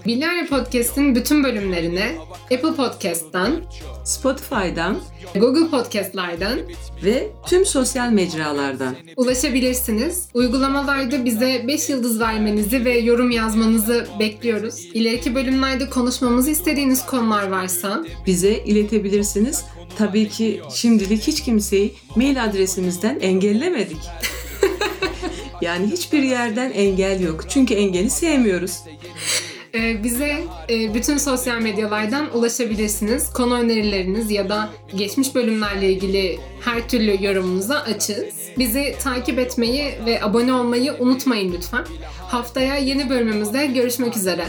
Bilyare 0.06 0.46
Podcast'in 0.46 1.16
bütün 1.16 1.44
bölümlerini 1.44 2.04
Apple 2.44 2.76
Podcast'tan, 2.76 3.62
Spotify'dan 4.04 4.98
Google 5.36 5.70
Podcast'lardan 5.70 6.60
ve 7.04 7.28
tüm 7.48 7.66
sosyal 7.66 8.10
mecralardan. 8.10 8.96
ulaşabilirsiniz. 9.18 10.28
Uygulamalarda 10.34 11.26
bize 11.26 11.64
5 11.68 11.90
yıldız 11.90 12.20
vermenizi 12.20 12.86
ve 12.86 12.98
yorum 12.98 13.32
yazmanızı 13.32 14.08
bekliyoruz. 14.20 14.80
İleriki 14.94 15.36
bölümlerde 15.36 15.90
konuşmamızı 15.90 16.52
istediğiniz 16.52 17.06
konular 17.06 17.48
varsa 17.48 18.06
Bize 18.28 18.54
iletebilirsiniz. 18.54 19.66
Tabii 19.98 20.30
ki 20.30 20.62
şimdilik 20.74 21.28
hiç 21.28 21.44
kimseyi 21.44 21.94
mail 22.16 22.44
adresimizden 22.44 23.20
engellemedik. 23.20 23.98
yani 25.64 25.92
hiçbir 25.92 26.24
yerden 26.24 26.72
engel 26.72 27.22
yok. 27.22 27.50
Çünkü 27.50 27.74
engeli 27.74 28.10
sevmiyoruz. 28.10 28.84
e, 29.76 30.04
bize 30.04 30.44
e, 30.70 30.94
bütün 30.94 31.18
sosyal 31.18 31.62
medyalardan 31.62 32.38
ulaşabilirsiniz. 32.38 33.34
Konu 33.34 33.60
önerileriniz 33.60 34.32
ya 34.32 34.50
da 34.50 34.70
geçmiş 34.96 35.36
bölümlerle 35.36 35.94
ilgili 35.94 36.40
her 36.62 36.90
türlü 36.90 37.26
yorumunuza 37.26 37.80
açığız. 37.80 38.26
Bizi 38.58 38.96
takip 39.04 39.40
etmeyi 39.40 39.92
ve 40.06 40.24
abone 40.24 40.54
olmayı 40.54 40.94
unutmayın 41.00 41.54
lütfen. 41.54 41.86
Haftaya 42.28 42.76
yeni 42.76 43.10
bölümümüzde 43.10 43.66
görüşmek 43.66 44.18
üzere. 44.18 44.46